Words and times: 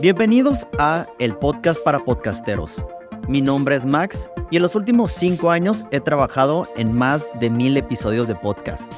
Bienvenidos 0.00 0.66
a 0.78 1.06
El 1.20 1.36
Podcast 1.36 1.82
para 1.84 2.00
Podcasteros. 2.00 2.84
Mi 3.28 3.40
nombre 3.40 3.76
es 3.76 3.86
Max 3.86 4.28
y 4.50 4.56
en 4.56 4.62
los 4.62 4.74
últimos 4.74 5.12
cinco 5.12 5.52
años 5.52 5.84
he 5.92 6.00
trabajado 6.00 6.66
en 6.76 6.92
más 6.92 7.24
de 7.38 7.48
mil 7.48 7.76
episodios 7.76 8.26
de 8.26 8.34
podcast. 8.34 8.92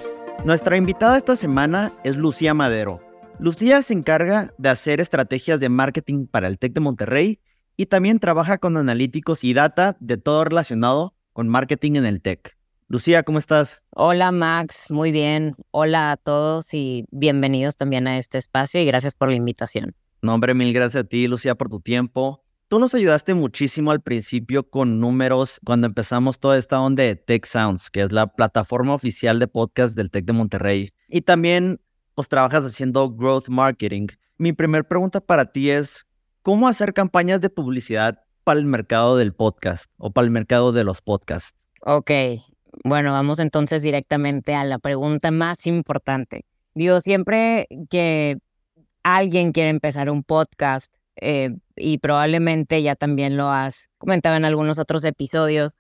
Nuestra 0.45 0.77
invitada 0.79 1.19
esta 1.19 1.37
semana 1.37 1.93
es 2.03 2.17
Lucía 2.17 2.55
Madero. 2.55 3.03
Lucía 3.39 3.83
se 3.83 3.93
encarga 3.93 4.55
de 4.57 4.71
hacer 4.71 5.01
estrategias 5.01 5.61
de 5.61 5.69
marketing 5.69 6.27
para 6.27 6.47
el 6.49 6.59
TEC 6.59 6.73
de 6.73 6.81
Monterrey 6.81 7.41
y 7.77 7.87
también 7.87 8.19
trabaja 8.19 8.57
con 8.57 8.79
analíticos 8.79 9.45
y 9.45 9.53
data 9.53 9.99
de 10.01 10.17
todo 10.17 10.45
relacionado 10.45 11.15
con 11.35 11.49
marketing 11.49 11.97
en 11.97 12.07
el 12.07 12.23
TEC. 12.23 12.57
Lucía, 12.89 13.23
¿cómo 13.23 13.39
estás? 13.39 13.83
Hola 13.91 14.33
Max, 14.33 14.91
muy 14.91 15.13
bien. 15.13 15.57
Hola 15.73 16.13
a 16.13 16.17
todos 16.17 16.73
y 16.73 17.05
bienvenidos 17.11 17.77
también 17.77 18.07
a 18.07 18.17
este 18.17 18.39
espacio 18.39 18.81
y 18.81 18.87
gracias 18.87 19.15
por 19.15 19.29
la 19.29 19.35
invitación. 19.35 19.95
No, 20.27 20.35
hombre, 20.35 20.55
mil 20.55 20.73
gracias 20.73 21.05
a 21.05 21.07
ti, 21.07 21.29
Lucía, 21.29 21.55
por 21.55 21.69
tu 21.69 21.79
tiempo. 21.79 22.43
Tú 22.67 22.81
nos 22.81 22.97
ayudaste 22.97 23.35
muchísimo 23.35 23.93
al 23.93 24.01
principio 24.01 24.69
con 24.69 24.99
números 24.99 25.61
cuando 25.65 25.87
empezamos 25.87 26.41
toda 26.41 26.59
esta 26.59 26.81
onda 26.81 27.05
de 27.05 27.15
Tech 27.15 27.47
Sounds, 27.47 27.93
que 27.93 28.01
es 28.01 28.11
la 28.11 28.27
plataforma 28.27 28.93
oficial 28.93 29.39
de 29.39 29.47
podcast 29.47 29.95
del 29.95 30.11
Tech 30.11 30.25
de 30.25 30.33
Monterrey. 30.33 30.93
Y 31.09 31.21
también, 31.21 31.81
pues, 32.17 32.29
trabajas 32.29 32.65
haciendo 32.65 33.09
growth 33.09 33.47
marketing. 33.47 34.09
Mi 34.37 34.53
primera 34.53 34.83
pregunta 34.83 35.21
para 35.21 35.53
ti 35.53 35.71
es, 35.71 36.09
¿cómo 36.43 36.67
hacer 36.67 36.93
campañas 36.93 37.41
de 37.41 37.49
publicidad 37.49 38.19
para 38.43 38.59
el 38.59 38.67
mercado 38.67 39.17
del 39.17 39.33
podcast 39.33 39.93
o 39.97 40.11
para 40.11 40.25
el 40.25 40.33
mercado 40.33 40.73
de 40.73 40.83
los 40.83 41.03
podcasts? 41.03 41.57
Ok, 41.83 42.11
bueno, 42.83 43.13
vamos 43.13 43.39
entonces 43.39 43.81
directamente 43.85 44.57
a 44.57 44.65
la 44.65 44.81
pregunta 44.81 45.31
más 45.31 45.69
importante. 45.69 46.47
Digo, 46.75 46.99
siempre 46.99 47.69
que 47.89 48.39
alguien 49.15 49.53
quiere 49.53 49.71
empezar 49.71 50.11
un 50.11 50.25
podcast, 50.25 50.93
eh, 51.17 51.57
y 51.77 51.99
probablemente 51.99 52.83
ya 52.83 52.97
también 52.97 53.37
lo 53.37 53.51
has 53.51 53.89
comentado 53.99 54.37
en 54.37 54.45
algunos 54.45 54.79
otros 54.79 55.05
episodios, 55.05 55.73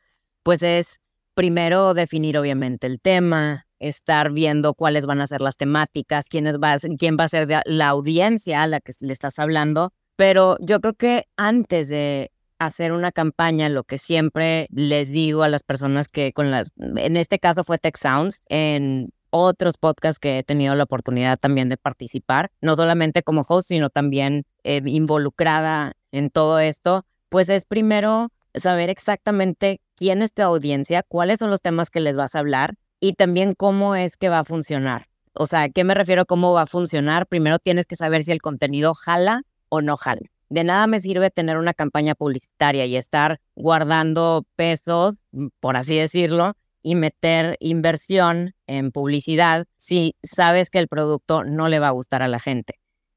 pues 0.45 0.63
es 0.63 1.01
primero 1.35 1.93
definir 1.93 2.39
obviamente 2.39 2.87
el 2.87 3.01
tema, 3.01 3.67
estar 3.81 4.31
viendo 4.31 4.75
cuáles 4.75 5.07
van 5.07 5.21
a 5.21 5.27
ser 5.27 5.41
las 5.41 5.57
temáticas, 5.57 6.29
quién 6.29 6.47
va, 6.47 6.77
quién 6.99 7.17
va 7.19 7.25
a 7.25 7.29
ser 7.29 7.49
la 7.65 7.89
audiencia 7.89 8.63
a 8.63 8.67
la 8.69 8.81
que 8.81 8.93
le 9.01 9.13
estás 9.13 9.39
hablando. 9.39 9.93
Pero 10.15 10.57
yo 10.61 10.81
creo 10.81 10.95
que 10.95 11.25
antes 11.37 11.89
de 11.89 12.31
hacer 12.59 12.93
una 12.93 13.13
campaña, 13.13 13.69
lo 13.69 13.83
que 13.85 13.99
siempre 13.99 14.69
les 14.71 15.11
digo 15.11 15.43
a 15.43 15.49
las 15.49 15.63
personas 15.63 16.09
que 16.09 16.33
con 16.33 16.51
las, 16.51 16.71
en 16.79 17.17
este 17.17 17.39
caso 17.39 17.65
fue 17.65 17.79
Tech 17.79 17.97
Sounds, 17.99 18.41
en 18.49 19.11
otros 19.31 19.77
podcasts 19.79 20.19
que 20.19 20.39
he 20.39 20.43
tenido 20.43 20.75
la 20.75 20.85
oportunidad 20.85 21.39
también 21.39 21.69
de 21.69 21.77
participar, 21.77 22.51
no 22.61 22.75
solamente 22.77 23.23
como 23.23 23.45
host, 23.49 23.69
sino 23.69 23.91
también 23.91 24.45
eh, 24.65 24.83
involucrada 24.85 25.93
en 26.13 26.31
todo 26.31 26.59
esto, 26.59 27.05
pues 27.29 27.49
es 27.49 27.65
primero 27.65 28.31
saber 28.55 28.91
exactamente 28.91 29.81
quién 29.97 30.23
es 30.23 30.33
tu 30.33 30.43
audiencia, 30.43 31.03
cuáles 31.03 31.39
son 31.39 31.51
los 31.51 31.61
temas 31.61 31.91
que 31.91 32.01
les 32.01 32.17
vas 32.17 32.35
a 32.35 32.41
hablar 32.41 32.75
y 33.01 33.15
también 33.15 33.55
cómo 33.55 33.95
es 33.95 34.17
que 34.17 34.29
va 34.29 34.41
a 34.41 34.45
funcionar. 34.45 35.09
O 35.35 35.47
sea, 35.47 35.69
¿qué 35.69 35.85
me 35.85 35.95
refiero 35.95 36.25
cómo 36.25 36.53
va 36.53 36.63
a 36.63 36.67
funcionar? 36.67 37.27
Primero 37.27 37.59
tienes 37.59 37.87
que 37.87 37.97
saber 37.97 38.23
si 38.23 38.33
el 38.33 38.41
contenido 38.41 38.95
jala 38.95 39.43
o 39.69 39.83
no 39.83 39.97
jala. 39.97 40.23
De 40.49 40.65
nada 40.65 40.87
me 40.87 41.01
sirve 41.01 41.31
tener 41.31 41.59
una 41.59 41.75
campaña 41.75 42.15
publicitaria 42.15 42.87
y 42.87 42.97
estar 42.97 43.41
guardando 43.55 44.47
pesos, 44.55 45.15
por 45.61 45.77
así 45.77 45.97
decirlo, 45.97 46.55
y 46.87 46.95
meter 46.95 47.57
inversión 47.59 48.55
en 48.69 48.93
publicidad 48.93 49.67
si 49.77 50.15
sabes 50.23 50.71
que 50.71 50.79
el 50.79 50.87
producto 50.87 51.43
no 51.43 51.69
le 51.69 51.81
va 51.81 51.89
a 51.89 51.91
gustar 51.91 52.23
a 52.23 52.29
la 52.29 52.39
gente. 52.39 52.75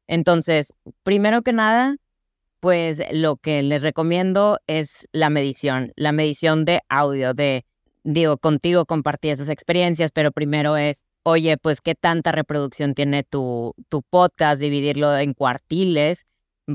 Entonces, 0.08 0.73
primero 1.03 1.44
que 1.44 1.53
nada, 1.53 1.98
pues 2.61 3.00
lo 3.11 3.36
que 3.38 3.61
les 3.61 3.84
recomiendo 3.84 4.58
es 4.66 5.08
la 5.11 5.30
medición, 5.30 5.94
la 5.95 6.11
medición 6.11 6.66
de 6.66 6.81
audio, 6.89 7.36
de, 7.36 7.64
digo, 8.04 8.39
contigo 8.39 8.88
compartí 8.88 9.30
esas 9.30 9.49
experiencias, 9.49 10.10
pero 10.11 10.32
primero 10.32 10.76
es, 10.76 11.04
oye, 11.22 11.55
pues 11.58 11.80
qué 11.80 11.93
tanta 11.93 12.32
reproducción 12.32 12.95
tiene 12.95 13.22
tu, 13.22 13.76
tu 13.88 14.02
podcast, 14.02 14.60
dividirlo 14.60 15.16
en 15.16 15.36
cuartiles. 15.36 16.26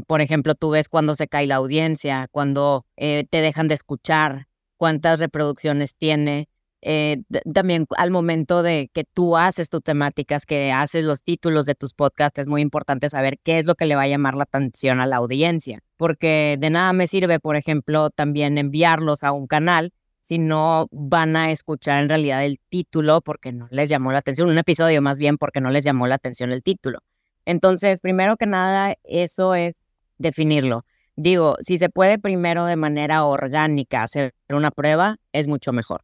Por 0.06 0.20
ejemplo, 0.20 0.54
tú 0.54 0.70
ves 0.70 0.88
cuando 0.88 1.16
se 1.16 1.26
cae 1.26 1.48
la 1.48 1.56
audiencia, 1.56 2.28
cuando 2.30 2.86
eh, 2.96 3.24
te 3.28 3.40
dejan 3.40 3.66
de 3.66 3.74
escuchar, 3.74 4.46
cuántas 4.76 5.18
reproducciones 5.18 5.96
tiene, 5.96 6.48
eh, 6.86 7.22
también 7.54 7.86
al 7.96 8.10
momento 8.10 8.62
de 8.62 8.90
que 8.92 9.04
tú 9.04 9.38
haces 9.38 9.70
tus 9.70 9.82
temáticas, 9.82 10.44
que 10.44 10.70
haces 10.70 11.02
los 11.02 11.22
títulos 11.22 11.64
de 11.64 11.74
tus 11.74 11.94
podcasts, 11.94 12.38
es 12.38 12.46
muy 12.46 12.60
importante 12.60 13.08
saber 13.08 13.38
qué 13.42 13.58
es 13.58 13.64
lo 13.64 13.74
que 13.74 13.86
le 13.86 13.96
va 13.96 14.02
a 14.02 14.06
llamar 14.06 14.34
la 14.34 14.42
atención 14.42 15.00
a 15.00 15.06
la 15.06 15.16
audiencia, 15.16 15.80
porque 15.96 16.58
de 16.60 16.68
nada 16.68 16.92
me 16.92 17.06
sirve, 17.06 17.40
por 17.40 17.56
ejemplo, 17.56 18.10
también 18.10 18.58
enviarlos 18.58 19.24
a 19.24 19.32
un 19.32 19.46
canal 19.46 19.94
si 20.20 20.38
no 20.38 20.88
van 20.90 21.36
a 21.36 21.50
escuchar 21.50 22.02
en 22.02 22.10
realidad 22.10 22.44
el 22.44 22.60
título 22.68 23.22
porque 23.22 23.52
no 23.52 23.66
les 23.70 23.88
llamó 23.88 24.12
la 24.12 24.18
atención, 24.18 24.50
un 24.50 24.58
episodio 24.58 25.00
más 25.00 25.16
bien 25.16 25.38
porque 25.38 25.62
no 25.62 25.70
les 25.70 25.84
llamó 25.84 26.06
la 26.06 26.16
atención 26.16 26.52
el 26.52 26.62
título. 26.62 26.98
Entonces, 27.46 28.00
primero 28.02 28.36
que 28.36 28.46
nada, 28.46 28.94
eso 29.04 29.54
es 29.54 29.88
definirlo. 30.18 30.84
Digo, 31.16 31.56
si 31.60 31.78
se 31.78 31.88
puede 31.88 32.18
primero 32.18 32.66
de 32.66 32.76
manera 32.76 33.24
orgánica 33.24 34.02
hacer 34.02 34.34
una 34.50 34.70
prueba, 34.70 35.16
es 35.32 35.48
mucho 35.48 35.72
mejor 35.72 36.02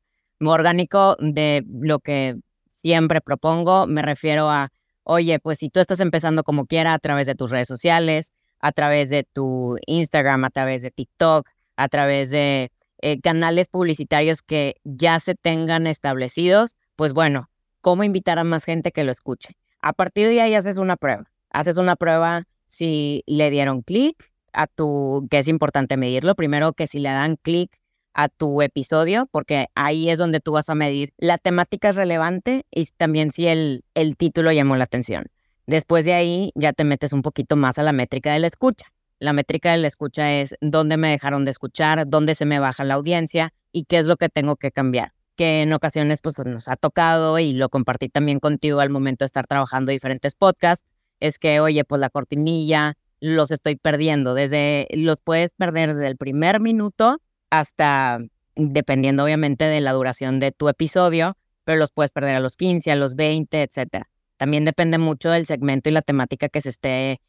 orgánico 0.48 1.16
de 1.18 1.64
lo 1.68 1.98
que 1.98 2.36
siempre 2.70 3.20
propongo, 3.20 3.86
me 3.86 4.02
refiero 4.02 4.50
a, 4.50 4.70
oye, 5.04 5.38
pues 5.38 5.58
si 5.58 5.68
tú 5.68 5.80
estás 5.80 6.00
empezando 6.00 6.42
como 6.42 6.66
quiera 6.66 6.94
a 6.94 6.98
través 6.98 7.26
de 7.26 7.34
tus 7.34 7.50
redes 7.50 7.68
sociales, 7.68 8.32
a 8.60 8.72
través 8.72 9.10
de 9.10 9.24
tu 9.24 9.76
Instagram, 9.86 10.44
a 10.44 10.50
través 10.50 10.82
de 10.82 10.90
TikTok, 10.90 11.48
a 11.76 11.88
través 11.88 12.30
de 12.30 12.70
eh, 13.02 13.20
canales 13.20 13.68
publicitarios 13.68 14.42
que 14.42 14.74
ya 14.84 15.18
se 15.20 15.34
tengan 15.34 15.86
establecidos, 15.86 16.76
pues 16.96 17.12
bueno, 17.12 17.50
¿cómo 17.80 18.04
invitar 18.04 18.38
a 18.38 18.44
más 18.44 18.64
gente 18.64 18.92
que 18.92 19.04
lo 19.04 19.12
escuche? 19.12 19.56
A 19.80 19.92
partir 19.94 20.28
de 20.28 20.40
ahí 20.40 20.54
haces 20.54 20.76
una 20.76 20.96
prueba. 20.96 21.30
Haces 21.50 21.76
una 21.78 21.96
prueba 21.96 22.46
si 22.68 23.22
le 23.26 23.50
dieron 23.50 23.82
clic 23.82 24.30
a 24.52 24.66
tu, 24.66 25.26
que 25.30 25.38
es 25.38 25.48
importante 25.48 25.96
medirlo, 25.96 26.34
primero 26.34 26.72
que 26.72 26.86
si 26.86 26.98
le 26.98 27.08
dan 27.08 27.36
clic 27.36 27.79
a 28.14 28.28
tu 28.28 28.62
episodio, 28.62 29.28
porque 29.30 29.68
ahí 29.74 30.10
es 30.10 30.18
donde 30.18 30.40
tú 30.40 30.52
vas 30.52 30.68
a 30.68 30.74
medir 30.74 31.12
la 31.18 31.38
temática 31.38 31.90
es 31.90 31.96
relevante 31.96 32.66
y 32.70 32.86
también 32.96 33.32
si 33.32 33.46
el, 33.46 33.84
el 33.94 34.16
título 34.16 34.52
llamó 34.52 34.76
la 34.76 34.84
atención. 34.84 35.26
Después 35.66 36.04
de 36.04 36.14
ahí 36.14 36.52
ya 36.54 36.72
te 36.72 36.84
metes 36.84 37.12
un 37.12 37.22
poquito 37.22 37.56
más 37.56 37.78
a 37.78 37.82
la 37.82 37.92
métrica 37.92 38.32
de 38.32 38.40
la 38.40 38.48
escucha. 38.48 38.86
La 39.20 39.32
métrica 39.32 39.72
de 39.72 39.78
la 39.78 39.86
escucha 39.86 40.32
es 40.32 40.56
dónde 40.60 40.96
me 40.96 41.10
dejaron 41.10 41.44
de 41.44 41.50
escuchar, 41.50 42.08
dónde 42.08 42.34
se 42.34 42.46
me 42.46 42.58
baja 42.58 42.84
la 42.84 42.94
audiencia 42.94 43.52
y 43.70 43.84
qué 43.84 43.98
es 43.98 44.06
lo 44.06 44.16
que 44.16 44.28
tengo 44.28 44.56
que 44.56 44.72
cambiar. 44.72 45.12
Que 45.36 45.62
en 45.62 45.72
ocasiones 45.72 46.20
pues 46.20 46.38
nos 46.38 46.68
ha 46.68 46.76
tocado 46.76 47.38
y 47.38 47.52
lo 47.52 47.68
compartí 47.68 48.08
también 48.08 48.40
contigo 48.40 48.80
al 48.80 48.90
momento 48.90 49.24
de 49.24 49.26
estar 49.26 49.46
trabajando 49.46 49.92
diferentes 49.92 50.34
podcasts, 50.34 50.92
es 51.20 51.38
que 51.38 51.60
oye, 51.60 51.84
pues 51.84 52.00
la 52.00 52.10
cortinilla 52.10 52.96
los 53.20 53.50
estoy 53.50 53.76
perdiendo. 53.76 54.34
Desde 54.34 54.88
los 54.92 55.20
puedes 55.20 55.52
perder 55.52 55.94
desde 55.94 56.08
el 56.08 56.16
primer 56.16 56.60
minuto 56.60 57.20
hasta, 57.50 58.18
dependiendo 58.54 59.24
obviamente 59.24 59.64
de 59.64 59.80
la 59.80 59.92
duración 59.92 60.40
de 60.40 60.52
tu 60.52 60.68
episodio, 60.68 61.36
pero 61.64 61.78
los 61.78 61.90
puedes 61.90 62.12
perder 62.12 62.36
a 62.36 62.40
los 62.40 62.56
15, 62.56 62.90
a 62.90 62.96
los 62.96 63.16
20, 63.16 63.62
etc. 63.62 64.04
También 64.36 64.64
depende 64.64 64.98
mucho 64.98 65.30
del 65.30 65.46
segmento 65.46 65.88
y 65.88 65.92
la 65.92 66.02
temática 66.02 66.48
que 66.48 66.60
se 66.60 66.70
esté 66.70 67.20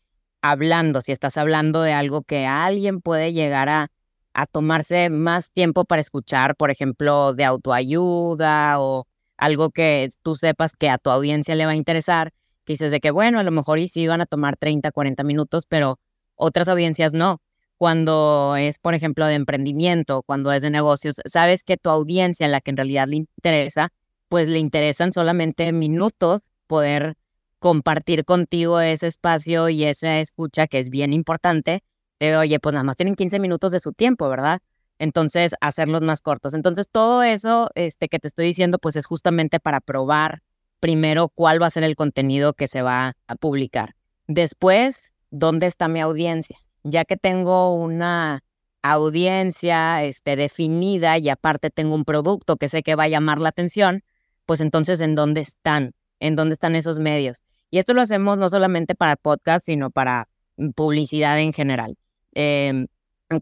hablando. 0.42 1.02
Si 1.02 1.12
estás 1.12 1.38
hablando 1.38 1.82
de 1.82 1.94
algo 1.94 2.24
que 2.24 2.46
alguien 2.46 3.02
puede 3.02 3.34
llegar 3.34 3.70
a, 3.70 3.92
a 4.34 4.46
tomarse 4.46 5.10
más 5.10 5.52
tiempo 5.52 5.86
para 5.86 6.02
escuchar, 6.02 6.56
por 6.56 6.72
ejemplo, 6.72 7.34
de 7.34 7.44
autoayuda 7.44 8.80
o 8.80 9.08
algo 9.38 9.72
que 9.72 10.10
tú 10.22 10.36
sepas 10.36 10.74
que 10.74 10.90
a 10.90 10.98
tu 10.98 11.10
audiencia 11.10 11.56
le 11.56 11.66
va 11.66 11.72
a 11.72 11.76
interesar, 11.76 12.32
dices 12.66 12.92
de 12.92 13.00
que, 13.00 13.12
bueno, 13.12 13.40
a 13.40 13.44
lo 13.44 13.52
mejor 13.52 13.80
y 13.80 13.88
sí 13.88 14.08
van 14.08 14.22
a 14.22 14.26
tomar 14.26 14.56
30, 14.56 14.92
40 14.92 15.24
minutos, 15.24 15.66
pero 15.68 16.00
otras 16.36 16.68
audiencias 16.68 17.14
no 17.14 17.42
cuando 17.82 18.58
es, 18.58 18.78
por 18.78 18.94
ejemplo, 18.94 19.26
de 19.26 19.34
emprendimiento, 19.34 20.22
cuando 20.22 20.52
es 20.52 20.62
de 20.62 20.70
negocios, 20.70 21.16
sabes 21.26 21.64
que 21.64 21.78
tu 21.78 21.90
audiencia, 21.90 22.48
la 22.48 22.62
que 22.62 22.70
en 22.70 22.78
realidad 22.78 23.08
le 23.08 23.16
interesa, 23.16 23.90
pues 24.30 24.48
le 24.48 24.60
interesan 24.60 25.12
solamente 25.12 25.72
minutos 25.72 26.42
poder 26.68 27.18
compartir 27.58 28.24
contigo 28.24 28.80
ese 28.82 29.08
espacio 29.08 29.68
y 29.70 29.86
esa 29.86 30.20
escucha 30.20 30.68
que 30.68 30.78
es 30.78 30.92
bien 30.92 31.12
importante. 31.12 31.82
De, 32.20 32.38
oye, 32.38 32.60
pues 32.60 32.74
nada 32.74 32.84
más 32.84 32.98
tienen 32.98 33.16
15 33.16 33.40
minutos 33.40 33.72
de 33.72 33.80
su 33.80 33.94
tiempo, 33.94 34.30
¿verdad? 34.30 34.60
Entonces, 35.00 35.56
hacerlos 35.60 36.04
más 36.04 36.22
cortos. 36.22 36.54
Entonces, 36.54 36.86
todo 36.88 37.24
eso 37.24 37.72
este, 37.74 38.10
que 38.10 38.20
te 38.20 38.28
estoy 38.28 38.46
diciendo, 38.46 38.78
pues 38.78 38.96
es 38.96 39.08
justamente 39.08 39.60
para 39.60 39.82
probar 39.82 40.44
primero 40.80 41.30
cuál 41.30 41.60
va 41.60 41.66
a 41.66 41.72
ser 41.72 41.84
el 41.84 41.96
contenido 41.96 42.54
que 42.54 42.68
se 42.68 42.84
va 42.84 43.16
a 43.26 43.36
publicar. 43.38 43.96
Después, 44.28 45.12
¿dónde 45.32 45.66
está 45.66 45.88
mi 45.88 46.00
audiencia? 46.00 46.60
Ya 46.84 47.06
que 47.06 47.18
tengo 47.18 47.74
una 47.76 48.44
audiencia 48.84 50.04
este, 50.04 50.36
definida 50.36 51.18
y 51.18 51.30
aparte 51.30 51.70
tengo 51.70 51.96
un 51.96 52.06
producto 52.06 52.58
que 52.58 52.68
sé 52.68 52.84
que 52.84 52.96
va 52.96 53.04
a 53.04 53.10
llamar 53.10 53.40
la 53.40 53.50
atención, 53.50 54.04
pues 54.46 54.62
entonces 54.62 55.02
¿en 55.02 55.16
dónde 55.16 55.42
están? 55.42 55.94
¿En 56.20 56.36
dónde 56.36 56.54
están 56.54 56.76
esos 56.76 57.00
medios? 57.00 57.42
Y 57.70 57.78
esto 57.78 57.94
lo 57.94 58.02
hacemos 58.02 58.38
no 58.38 58.50
solamente 58.50 58.96
para 58.96 59.16
podcast, 59.16 59.66
sino 59.66 59.92
para 59.92 60.28
publicidad 60.76 61.40
en 61.40 61.54
general. 61.54 61.98
Em, 62.34 62.88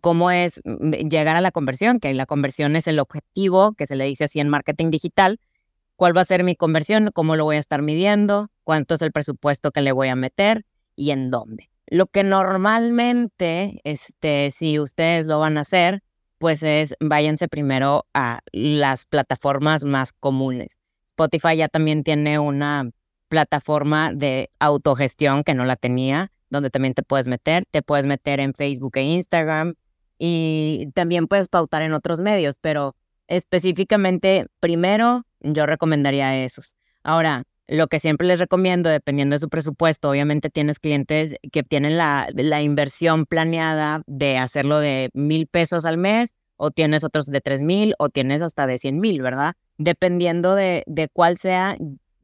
¿Cómo 0.01 0.29
es 0.29 0.61
mm, 0.63 0.91
llegar 1.09 1.35
a 1.35 1.41
la 1.41 1.51
conversión? 1.51 1.99
Que 1.99 2.13
la 2.13 2.25
conversión 2.25 2.75
es 2.75 2.87
el 2.87 2.99
objetivo 2.99 3.73
que 3.73 3.87
se 3.87 3.95
le 3.95 4.05
dice 4.05 4.25
así 4.25 4.39
en 4.39 4.49
marketing 4.49 4.91
digital. 4.91 5.39
¿Cuál 5.95 6.15
va 6.15 6.21
a 6.21 6.25
ser 6.25 6.43
mi 6.43 6.55
conversión? 6.55 7.09
¿Cómo 7.13 7.35
lo 7.35 7.43
voy 7.43 7.55
a 7.57 7.59
estar 7.59 7.81
midiendo? 7.81 8.49
¿Cuánto 8.63 8.93
es 8.93 9.01
el 9.01 9.11
presupuesto 9.11 9.71
que 9.71 9.81
le 9.81 9.91
voy 9.91 10.09
a 10.09 10.15
meter? 10.15 10.65
¿Y 10.95 11.11
en 11.11 11.31
dónde? 11.31 11.69
Lo 11.91 12.05
que 12.05 12.23
normalmente, 12.23 13.81
este, 13.83 14.51
si 14.51 14.79
ustedes 14.79 15.25
lo 15.25 15.39
van 15.39 15.57
a 15.57 15.61
hacer, 15.61 16.03
pues 16.37 16.61
es 16.61 16.95
váyanse 16.99 17.47
primero 17.47 18.05
a 18.13 18.41
las 18.51 19.05
plataformas 19.05 19.83
más 19.85 20.13
comunes. 20.13 20.77
Spotify 21.05 21.57
ya 21.57 21.67
también 21.67 22.03
tiene 22.03 22.37
una 22.37 22.91
plataforma 23.27 24.13
de 24.13 24.51
autogestión 24.59 25.43
que 25.43 25.55
no 25.55 25.65
la 25.65 25.75
tenía, 25.75 26.31
donde 26.49 26.69
también 26.69 26.93
te 26.93 27.01
puedes 27.03 27.27
meter, 27.27 27.65
te 27.71 27.81
puedes 27.81 28.05
meter 28.05 28.39
en 28.39 28.53
Facebook 28.53 28.95
e 28.95 29.01
Instagram 29.01 29.73
y 30.19 30.89
también 30.93 31.27
puedes 31.27 31.47
pautar 31.47 31.81
en 31.81 31.93
otros 31.93 32.21
medios, 32.21 32.55
pero 32.61 32.95
específicamente 33.27 34.45
primero 34.59 35.25
yo 35.39 35.65
recomendaría 35.65 36.43
esos. 36.43 36.75
Ahora, 37.03 37.43
lo 37.69 37.87
que 37.87 37.99
siempre 37.99 38.27
les 38.27 38.39
recomiendo, 38.39 38.89
dependiendo 38.89 39.35
de 39.35 39.39
su 39.39 39.47
presupuesto, 39.47 40.09
obviamente 40.09 40.49
tienes 40.49 40.79
clientes 40.79 41.35
que 41.51 41.61
tienen 41.61 41.97
la, 41.97 42.27
la 42.33 42.63
inversión 42.63 43.27
planeada 43.27 44.01
de 44.07 44.39
hacerlo 44.39 44.79
de 44.79 45.11
mil 45.13 45.45
pesos 45.45 45.85
al 45.85 45.97
mes, 45.97 46.33
o 46.57 46.71
tienes 46.71 47.03
otros 47.03 47.27
de 47.27 47.41
tres 47.41 47.61
mil, 47.61 47.93
o 47.99 48.09
tienes 48.09 48.41
hasta 48.41 48.65
de 48.65 48.79
cien 48.79 48.99
mil, 48.99 49.21
¿verdad? 49.21 49.53
Dependiendo 49.77 50.55
de, 50.55 50.83
de 50.87 51.09
cuál 51.09 51.37
sea, 51.37 51.77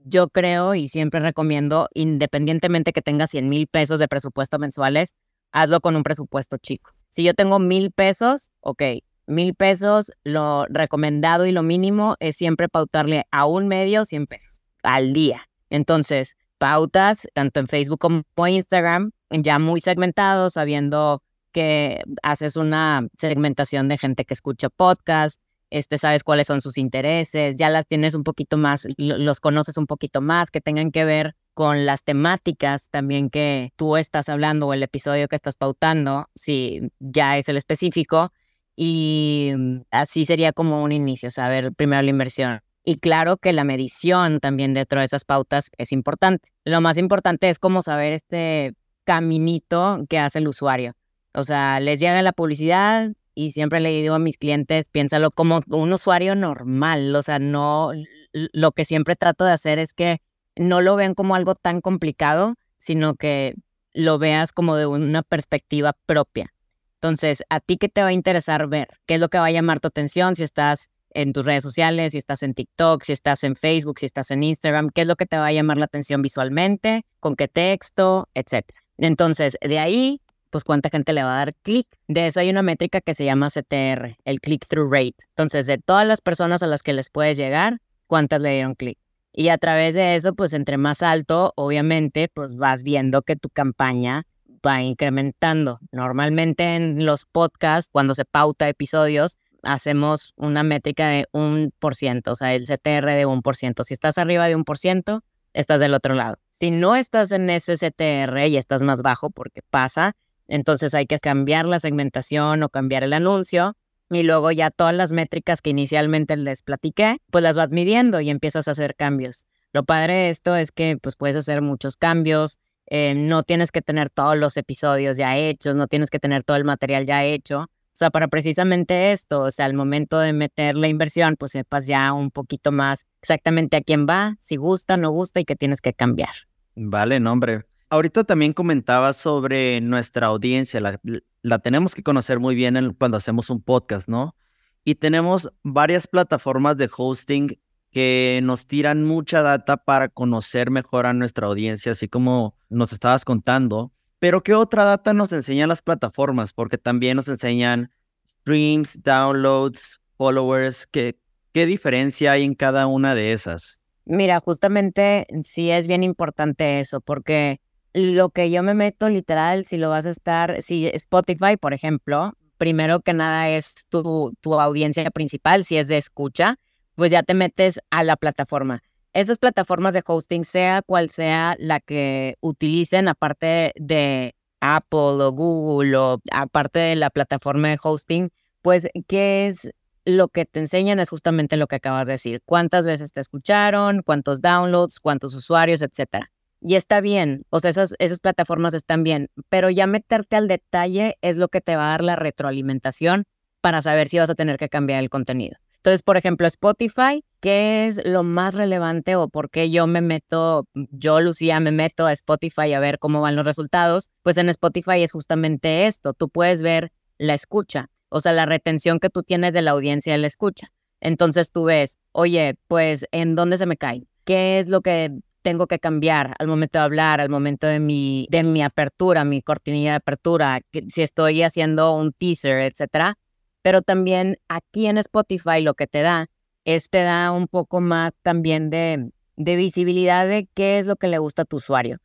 yo 0.03 0.29
creo 0.29 0.73
y 0.73 0.87
siempre 0.87 1.19
recomiendo, 1.19 1.89
independientemente 1.93 2.91
que 2.91 3.01
tengas 3.03 3.29
100 3.29 3.47
mil 3.47 3.67
pesos 3.67 3.97
de 3.99 4.07
presupuesto 4.07 4.59
mensuales, 4.59 5.13
hazlo 5.51 5.79
con 5.79 5.95
un 5.95 6.03
presupuesto 6.03 6.57
chico. 6.57 6.91
Si 7.09 7.23
yo 7.23 7.33
tengo 7.33 7.59
mil 7.59 7.91
pesos, 7.91 8.51
ok, 8.61 8.81
mil 9.25 9.55
pesos, 9.55 10.11
lo 10.23 10.65
recomendado 10.69 11.45
y 11.45 11.51
lo 11.51 11.63
mínimo 11.63 12.15
es 12.19 12.35
siempre 12.35 12.67
pautarle 12.67 13.23
a 13.31 13.45
un 13.45 13.67
medio 13.67 14.05
100 14.05 14.27
pesos 14.27 14.64
al 14.85 15.13
día. 15.13 15.47
Entonces, 15.69 16.35
pautas 16.57 17.27
tanto 17.33 17.59
en 17.59 17.67
Facebook 17.67 17.99
como 17.99 18.23
en 18.37 18.53
Instagram, 18.53 19.11
ya 19.29 19.59
muy 19.59 19.81
segmentados, 19.81 20.53
sabiendo 20.53 21.21
que 21.51 22.01
haces 22.23 22.55
una 22.55 23.07
segmentación 23.17 23.87
de 23.87 23.97
gente 23.97 24.25
que 24.25 24.33
escucha 24.33 24.69
podcast, 24.69 25.39
este, 25.69 25.97
sabes 25.97 26.23
cuáles 26.23 26.47
son 26.47 26.61
sus 26.61 26.77
intereses, 26.77 27.55
ya 27.55 27.69
las 27.69 27.87
tienes 27.87 28.13
un 28.13 28.23
poquito 28.23 28.57
más, 28.57 28.87
los 28.97 29.39
conoces 29.39 29.77
un 29.77 29.87
poquito 29.87 30.21
más, 30.21 30.51
que 30.51 30.61
tengan 30.61 30.91
que 30.91 31.05
ver 31.05 31.35
con 31.53 31.85
las 31.85 32.03
temáticas 32.03 32.89
también 32.89 33.29
que 33.29 33.71
tú 33.75 33.97
estás 33.97 34.29
hablando 34.29 34.67
o 34.67 34.73
el 34.73 34.83
episodio 34.83 35.27
que 35.27 35.35
estás 35.35 35.55
pautando, 35.55 36.29
si 36.35 36.91
ya 36.99 37.37
es 37.37 37.49
el 37.49 37.57
específico, 37.57 38.31
y 38.75 39.53
así 39.91 40.25
sería 40.25 40.51
como 40.51 40.83
un 40.83 40.91
inicio, 40.91 41.31
saber 41.31 41.73
primero 41.73 42.01
la 42.01 42.09
inversión. 42.09 42.59
Y 42.85 42.97
claro 42.97 43.37
que 43.37 43.51
la 43.51 43.63
medición 43.63 44.39
también 44.39 44.75
dentro 44.75 44.99
de 44.99 45.05
esas 45.05 45.25
pautas 45.25 45.71
es 45.79 45.91
importante. 45.91 46.49
Lo 46.65 46.81
más 46.81 46.97
importante 46.97 47.49
es 47.49 47.57
como 47.57 47.81
saber 47.81 48.13
este 48.13 48.73
caminito 49.05 50.05
que 50.07 50.19
hace 50.19 50.37
el 50.37 50.47
usuario. 50.47 50.93
O 51.33 51.43
sea, 51.43 51.79
les 51.79 51.99
llega 51.99 52.21
la 52.21 52.31
publicidad 52.31 53.11
y 53.33 53.51
siempre 53.51 53.79
le 53.79 53.89
digo 53.89 54.13
a 54.13 54.19
mis 54.19 54.37
clientes, 54.37 54.87
piénsalo 54.89 55.31
como 55.31 55.61
un 55.67 55.93
usuario 55.93 56.35
normal. 56.35 57.15
O 57.15 57.23
sea, 57.23 57.39
no, 57.39 57.91
lo 58.31 58.71
que 58.71 58.85
siempre 58.85 59.15
trato 59.15 59.45
de 59.45 59.51
hacer 59.51 59.79
es 59.79 59.95
que 59.95 60.21
no 60.55 60.79
lo 60.79 60.95
vean 60.95 61.15
como 61.15 61.33
algo 61.35 61.55
tan 61.55 61.81
complicado, 61.81 62.53
sino 62.77 63.15
que 63.15 63.55
lo 63.93 64.19
veas 64.19 64.53
como 64.53 64.75
de 64.75 64.85
una 64.85 65.23
perspectiva 65.23 65.93
propia. 66.05 66.53
Entonces, 66.95 67.43
¿a 67.49 67.59
ti 67.59 67.77
qué 67.77 67.89
te 67.89 68.03
va 68.03 68.09
a 68.09 68.13
interesar 68.13 68.67
ver? 68.67 68.89
¿Qué 69.07 69.15
es 69.15 69.19
lo 69.19 69.29
que 69.29 69.39
va 69.39 69.47
a 69.47 69.51
llamar 69.51 69.79
tu 69.79 69.87
atención 69.87 70.35
si 70.35 70.43
estás 70.43 70.91
en 71.15 71.33
tus 71.33 71.45
redes 71.45 71.63
sociales, 71.63 72.11
si 72.11 72.19
estás 72.19 72.43
en 72.43 72.53
TikTok, 72.53 73.03
si 73.03 73.13
estás 73.13 73.43
en 73.43 73.55
Facebook, 73.55 73.99
si 73.99 74.05
estás 74.05 74.29
en 74.31 74.43
Instagram, 74.43 74.89
qué 74.93 75.01
es 75.01 75.07
lo 75.07 75.15
que 75.15 75.25
te 75.25 75.37
va 75.37 75.47
a 75.47 75.51
llamar 75.51 75.77
la 75.77 75.85
atención 75.85 76.21
visualmente, 76.21 77.05
con 77.19 77.35
qué 77.35 77.47
texto, 77.47 78.29
etcétera. 78.35 78.81
Entonces, 78.97 79.57
de 79.61 79.79
ahí, 79.79 80.21
pues 80.49 80.63
cuánta 80.63 80.89
gente 80.89 81.13
le 81.13 81.23
va 81.23 81.33
a 81.33 81.37
dar 81.37 81.55
clic. 81.63 81.87
De 82.07 82.27
eso 82.27 82.39
hay 82.39 82.49
una 82.49 82.61
métrica 82.61 83.01
que 83.01 83.13
se 83.13 83.25
llama 83.25 83.49
CTR, 83.49 84.17
el 84.25 84.39
click-through 84.39 84.91
rate. 84.91 85.15
Entonces, 85.29 85.65
de 85.67 85.77
todas 85.77 86.05
las 86.05 86.21
personas 86.21 86.63
a 86.63 86.67
las 86.67 86.83
que 86.83 86.93
les 86.93 87.09
puedes 87.09 87.37
llegar, 87.37 87.79
¿cuántas 88.07 88.41
le 88.41 88.51
dieron 88.51 88.75
clic? 88.75 88.97
Y 89.33 89.49
a 89.49 89.57
través 89.57 89.95
de 89.95 90.15
eso, 90.15 90.33
pues 90.33 90.53
entre 90.53 90.77
más 90.77 91.01
alto, 91.01 91.51
obviamente, 91.55 92.29
pues 92.33 92.55
vas 92.55 92.83
viendo 92.83 93.21
que 93.21 93.35
tu 93.35 93.49
campaña 93.49 94.23
va 94.65 94.81
incrementando. 94.81 95.79
Normalmente 95.91 96.75
en 96.75 97.05
los 97.05 97.25
podcasts, 97.25 97.89
cuando 97.91 98.15
se 98.15 98.25
pauta 98.25 98.67
episodios, 98.69 99.37
hacemos 99.65 100.33
una 100.37 100.63
métrica 100.63 101.09
de 101.09 101.27
un 101.31 101.73
por 101.79 101.95
ciento, 101.95 102.31
o 102.31 102.35
sea, 102.35 102.53
el 102.53 102.65
CTR 102.65 103.11
de 103.11 103.25
un 103.25 103.41
por 103.41 103.55
ciento. 103.55 103.83
Si 103.83 103.93
estás 103.93 104.17
arriba 104.17 104.47
de 104.47 104.55
un 104.55 104.63
por 104.63 104.77
ciento, 104.77 105.23
estás 105.53 105.79
del 105.79 105.93
otro 105.93 106.13
lado. 106.13 106.37
Si 106.51 106.71
no 106.71 106.95
estás 106.95 107.31
en 107.31 107.49
ese 107.49 107.75
CTR 107.75 108.47
y 108.47 108.57
estás 108.57 108.81
más 108.81 109.01
bajo, 109.01 109.29
porque 109.29 109.61
pasa, 109.69 110.13
entonces 110.47 110.93
hay 110.93 111.05
que 111.05 111.19
cambiar 111.19 111.65
la 111.65 111.79
segmentación 111.79 112.63
o 112.63 112.69
cambiar 112.69 113.03
el 113.03 113.13
anuncio. 113.13 113.75
Y 114.11 114.21
luego 114.21 114.51
ya 114.51 114.69
todas 114.69 114.93
las 114.93 115.11
métricas 115.11 115.61
que 115.61 115.71
inicialmente 115.71 116.37
les 116.37 116.61
platiqué, 116.61 117.17
pues 117.31 117.43
las 117.43 117.55
vas 117.55 117.71
midiendo 117.71 118.21
y 118.21 118.29
empiezas 118.29 118.67
a 118.67 118.71
hacer 118.71 118.95
cambios. 118.95 119.47
Lo 119.73 119.83
padre 119.83 120.13
de 120.13 120.29
esto 120.29 120.55
es 120.55 120.71
que 120.71 120.97
pues 121.01 121.15
puedes 121.15 121.35
hacer 121.35 121.61
muchos 121.63 121.97
cambios, 121.97 122.59
eh, 122.87 123.15
no 123.15 123.41
tienes 123.41 123.71
que 123.71 123.81
tener 123.81 124.11
todos 124.11 124.37
los 124.37 124.57
episodios 124.57 125.17
ya 125.17 125.37
hechos, 125.37 125.75
no 125.75 125.87
tienes 125.87 126.11
que 126.11 126.19
tener 126.19 126.43
todo 126.43 126.55
el 126.55 126.65
material 126.65 127.05
ya 127.07 127.23
hecho, 127.25 127.67
o 127.95 127.97
sea, 127.97 128.09
para 128.09 128.27
precisamente 128.27 129.13
esto, 129.13 129.43
o 129.43 129.51
sea, 129.51 129.67
al 129.67 129.73
momento 129.73 130.19
de 130.19 130.33
meter 130.33 130.75
la 130.75 130.89
inversión, 130.89 131.37
pues 131.37 131.53
sepas 131.53 131.87
ya 131.87 132.11
un 132.11 132.29
poquito 132.29 132.73
más 132.73 133.05
exactamente 133.21 133.77
a 133.77 133.81
quién 133.81 134.05
va, 134.05 134.35
si 134.41 134.57
gusta, 134.57 134.97
no 134.97 135.11
gusta 135.11 135.39
y 135.39 135.45
qué 135.45 135.55
tienes 135.55 135.79
que 135.79 135.93
cambiar. 135.93 136.31
Vale, 136.75 137.21
no, 137.21 137.31
hombre. 137.31 137.63
Ahorita 137.89 138.25
también 138.25 138.51
comentaba 138.51 139.13
sobre 139.13 139.79
nuestra 139.79 140.27
audiencia, 140.27 140.81
la, 140.81 140.99
la 141.41 141.59
tenemos 141.59 141.95
que 141.95 142.03
conocer 142.03 142.37
muy 142.41 142.53
bien 142.53 142.93
cuando 142.99 143.15
hacemos 143.15 143.49
un 143.49 143.61
podcast, 143.61 144.09
¿no? 144.09 144.35
Y 144.83 144.95
tenemos 144.95 145.49
varias 145.63 146.05
plataformas 146.05 146.75
de 146.75 146.89
hosting 146.93 147.57
que 147.91 148.41
nos 148.43 148.67
tiran 148.67 149.05
mucha 149.05 149.41
data 149.41 149.77
para 149.77 150.09
conocer 150.09 150.69
mejor 150.69 151.05
a 151.05 151.13
nuestra 151.13 151.47
audiencia, 151.47 151.93
así 151.93 152.09
como 152.09 152.57
nos 152.67 152.91
estabas 152.91 153.23
contando. 153.23 153.93
Pero 154.19 154.43
¿qué 154.43 154.53
otra 154.53 154.83
data 154.83 155.13
nos 155.13 155.31
enseñan 155.33 155.69
las 155.69 155.81
plataformas? 155.81 156.53
Porque 156.53 156.77
también 156.77 157.17
nos 157.17 157.27
enseñan 157.27 157.91
streams, 158.27 159.01
downloads, 159.03 159.99
followers. 160.17 160.87
¿Qué, 160.87 161.17
qué 161.51 161.65
diferencia 161.65 162.31
hay 162.31 162.43
en 162.43 162.55
cada 162.55 162.87
una 162.87 163.15
de 163.15 163.33
esas? 163.33 163.81
Mira, 164.05 164.39
justamente 164.39 165.25
sí 165.43 165.71
es 165.71 165.87
bien 165.87 166.03
importante 166.03 166.79
eso, 166.79 167.01
porque 167.01 167.59
lo 167.93 168.29
que 168.29 168.51
yo 168.51 168.61
me 168.61 168.73
meto 168.73 169.09
literal, 169.09 169.65
si 169.65 169.77
lo 169.77 169.89
vas 169.89 170.05
a 170.05 170.11
estar, 170.11 170.61
si 170.61 170.87
Spotify, 170.87 171.57
por 171.59 171.73
ejemplo, 171.73 172.33
primero 172.57 172.99
que 172.99 173.13
nada 173.13 173.49
es 173.49 173.73
tu, 173.89 174.33
tu 174.41 174.59
audiencia 174.59 175.09
principal, 175.11 175.63
si 175.63 175.77
es 175.77 175.87
de 175.87 175.97
escucha, 175.97 176.57
pues 176.95 177.11
ya 177.11 177.23
te 177.23 177.33
metes 177.33 177.79
a 177.89 178.03
la 178.03 178.15
plataforma 178.15 178.83
estas 179.15 179.37
plataformas 179.37 179.93
de 179.93 180.03
hosting, 180.05 180.43
sea 180.43 180.81
cual 180.81 181.09
sea 181.09 181.55
la 181.57 181.79
que 181.79 182.35
utilicen, 182.41 183.07
aparte 183.07 183.71
de 183.75 184.35
Apple 184.59 184.99
o 184.99 185.31
Google 185.31 185.95
o 185.95 186.21
aparte 186.31 186.79
de 186.79 186.95
la 186.97 187.09
plataforma 187.09 187.69
de 187.69 187.79
hosting, 187.81 188.29
pues, 188.61 188.89
¿qué 189.07 189.47
es 189.47 189.71
lo 190.03 190.27
que 190.27 190.45
te 190.45 190.59
enseñan? 190.59 190.99
Es 190.99 191.09
justamente 191.09 191.55
lo 191.55 191.67
que 191.67 191.77
acabas 191.77 192.07
de 192.07 192.13
decir. 192.13 192.41
¿Cuántas 192.43 192.85
veces 192.85 193.13
te 193.13 193.21
escucharon? 193.21 194.01
¿Cuántos 194.03 194.41
downloads? 194.41 194.99
¿Cuántos 194.99 195.33
usuarios? 195.33 195.81
Etcétera. 195.81 196.29
Y 196.59 196.75
está 196.75 196.99
bien, 196.99 197.43
o 197.51 197.59
sea, 197.59 197.69
esas, 197.69 197.95
esas 197.99 198.19
plataformas 198.19 198.73
están 198.73 199.03
bien, 199.03 199.29
pero 199.49 199.69
ya 199.69 199.87
meterte 199.87 200.35
al 200.35 200.47
detalle 200.47 201.15
es 201.21 201.37
lo 201.37 201.47
que 201.47 201.61
te 201.61 201.75
va 201.75 201.87
a 201.87 201.91
dar 201.91 202.03
la 202.03 202.15
retroalimentación 202.15 203.25
para 203.61 203.81
saber 203.81 204.07
si 204.07 204.19
vas 204.19 204.29
a 204.29 204.35
tener 204.35 204.57
que 204.57 204.67
cambiar 204.67 204.99
el 204.99 205.09
contenido. 205.09 205.57
Entonces, 205.85 206.01
por 206.01 206.17
ejemplo, 206.17 206.47
Spotify, 206.47 207.23
¿qué 207.41 207.85
es 207.85 208.03
lo 208.03 208.23
más 208.23 208.55
relevante 208.55 209.15
o 209.15 209.29
por 209.29 209.51
qué 209.51 209.69
yo 209.69 209.85
me 209.85 210.01
meto, 210.01 210.67
yo 210.73 211.21
Lucía 211.21 211.59
me 211.59 211.71
meto 211.71 212.07
a 212.07 212.11
Spotify 212.11 212.73
a 212.73 212.79
ver 212.79 212.97
cómo 212.97 213.21
van 213.21 213.35
los 213.35 213.45
resultados? 213.45 214.09
Pues 214.23 214.37
en 214.37 214.49
Spotify 214.49 215.03
es 215.03 215.11
justamente 215.11 215.85
esto, 215.85 216.13
tú 216.13 216.27
puedes 216.29 216.63
ver 216.63 216.91
la 217.19 217.35
escucha, 217.35 217.91
o 218.09 218.19
sea, 218.19 218.33
la 218.33 218.47
retención 218.47 218.99
que 218.99 219.11
tú 219.11 219.21
tienes 219.21 219.53
de 219.53 219.61
la 219.61 219.69
audiencia 219.69 220.13
de 220.13 220.17
la 220.17 220.25
escucha. 220.25 220.69
Entonces 221.01 221.51
tú 221.51 221.65
ves, 221.65 221.99
oye, 222.13 222.55
pues, 222.67 223.05
¿en 223.11 223.35
dónde 223.35 223.57
se 223.57 223.67
me 223.67 223.77
cae? 223.77 224.07
¿Qué 224.23 224.57
es 224.57 224.69
lo 224.69 224.81
que 224.81 225.11
tengo 225.43 225.67
que 225.67 225.77
cambiar 225.77 226.33
al 226.39 226.47
momento 226.47 226.79
de 226.79 226.85
hablar, 226.85 227.21
al 227.21 227.29
momento 227.29 227.67
de 227.67 227.79
mi, 227.79 228.25
de 228.31 228.41
mi 228.41 228.63
apertura, 228.63 229.23
mi 229.23 229.43
cortinilla 229.43 229.91
de 229.91 229.97
apertura, 229.97 230.61
si 230.87 231.03
estoy 231.03 231.43
haciendo 231.43 231.95
un 231.95 232.11
teaser, 232.11 232.61
etcétera? 232.61 233.19
Pero 233.65 233.81
también 233.81 234.37
aquí 234.47 234.85
en 234.85 234.99
Spotify 234.99 235.59
lo 235.61 235.73
que 235.73 235.87
te 235.87 236.03
da 236.03 236.27
es 236.65 236.91
te 236.91 237.01
da 237.01 237.31
un 237.31 237.47
poco 237.47 237.81
más 237.81 238.13
también 238.21 238.69
de, 238.69 239.09
de 239.37 239.55
visibilidad 239.55 240.27
de 240.27 240.47
qué 240.53 240.77
es 240.77 240.85
lo 240.85 240.97
que 240.97 241.07
le 241.07 241.17
gusta 241.17 241.41
a 241.41 241.45
tu 241.45 241.55
usuario. 241.55 241.97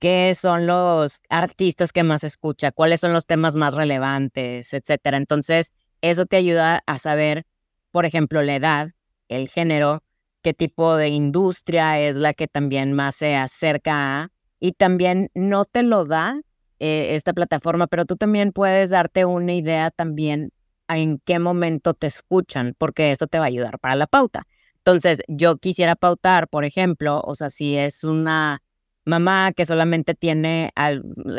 qué 0.00 0.34
son 0.34 0.66
los 0.66 1.22
artistas 1.30 1.92
que 1.94 2.02
más 2.02 2.24
escucha, 2.24 2.72
cuáles 2.72 3.00
son 3.00 3.14
los 3.14 3.24
temas 3.24 3.56
más 3.56 3.72
relevantes, 3.72 4.74
etcétera. 4.74 5.16
Entonces, 5.16 5.72
eso 6.02 6.26
te 6.26 6.36
ayuda 6.36 6.82
a 6.86 6.98
saber, 6.98 7.46
por 7.90 8.04
ejemplo, 8.04 8.42
la 8.42 8.56
edad, 8.56 8.90
el 9.28 9.48
género, 9.48 10.02
qué 10.42 10.52
tipo 10.52 10.94
de 10.96 11.08
industria 11.08 11.98
es 11.98 12.16
la 12.16 12.34
que 12.34 12.48
también 12.48 12.92
más 12.92 13.16
se 13.16 13.34
acerca 13.34 14.24
a, 14.24 14.28
y 14.60 14.72
también 14.72 15.30
no 15.34 15.64
te 15.64 15.82
lo 15.82 16.04
da 16.04 16.42
eh, 16.80 17.14
esta 17.14 17.32
plataforma, 17.32 17.86
pero 17.86 18.04
tú 18.04 18.16
también 18.16 18.52
puedes 18.52 18.90
darte 18.90 19.24
una 19.24 19.54
idea 19.54 19.90
también 19.90 20.52
en 20.96 21.18
qué 21.24 21.38
momento 21.38 21.94
te 21.94 22.06
escuchan, 22.06 22.74
porque 22.78 23.10
esto 23.10 23.26
te 23.26 23.38
va 23.38 23.44
a 23.44 23.48
ayudar 23.48 23.78
para 23.78 23.96
la 23.96 24.06
pauta. 24.06 24.46
Entonces, 24.78 25.22
yo 25.28 25.56
quisiera 25.58 25.96
pautar, 25.96 26.48
por 26.48 26.64
ejemplo, 26.64 27.20
o 27.24 27.34
sea, 27.34 27.50
si 27.50 27.76
es 27.76 28.04
una 28.04 28.62
mamá 29.04 29.52
que 29.52 29.66
solamente 29.66 30.14
tiene, 30.14 30.72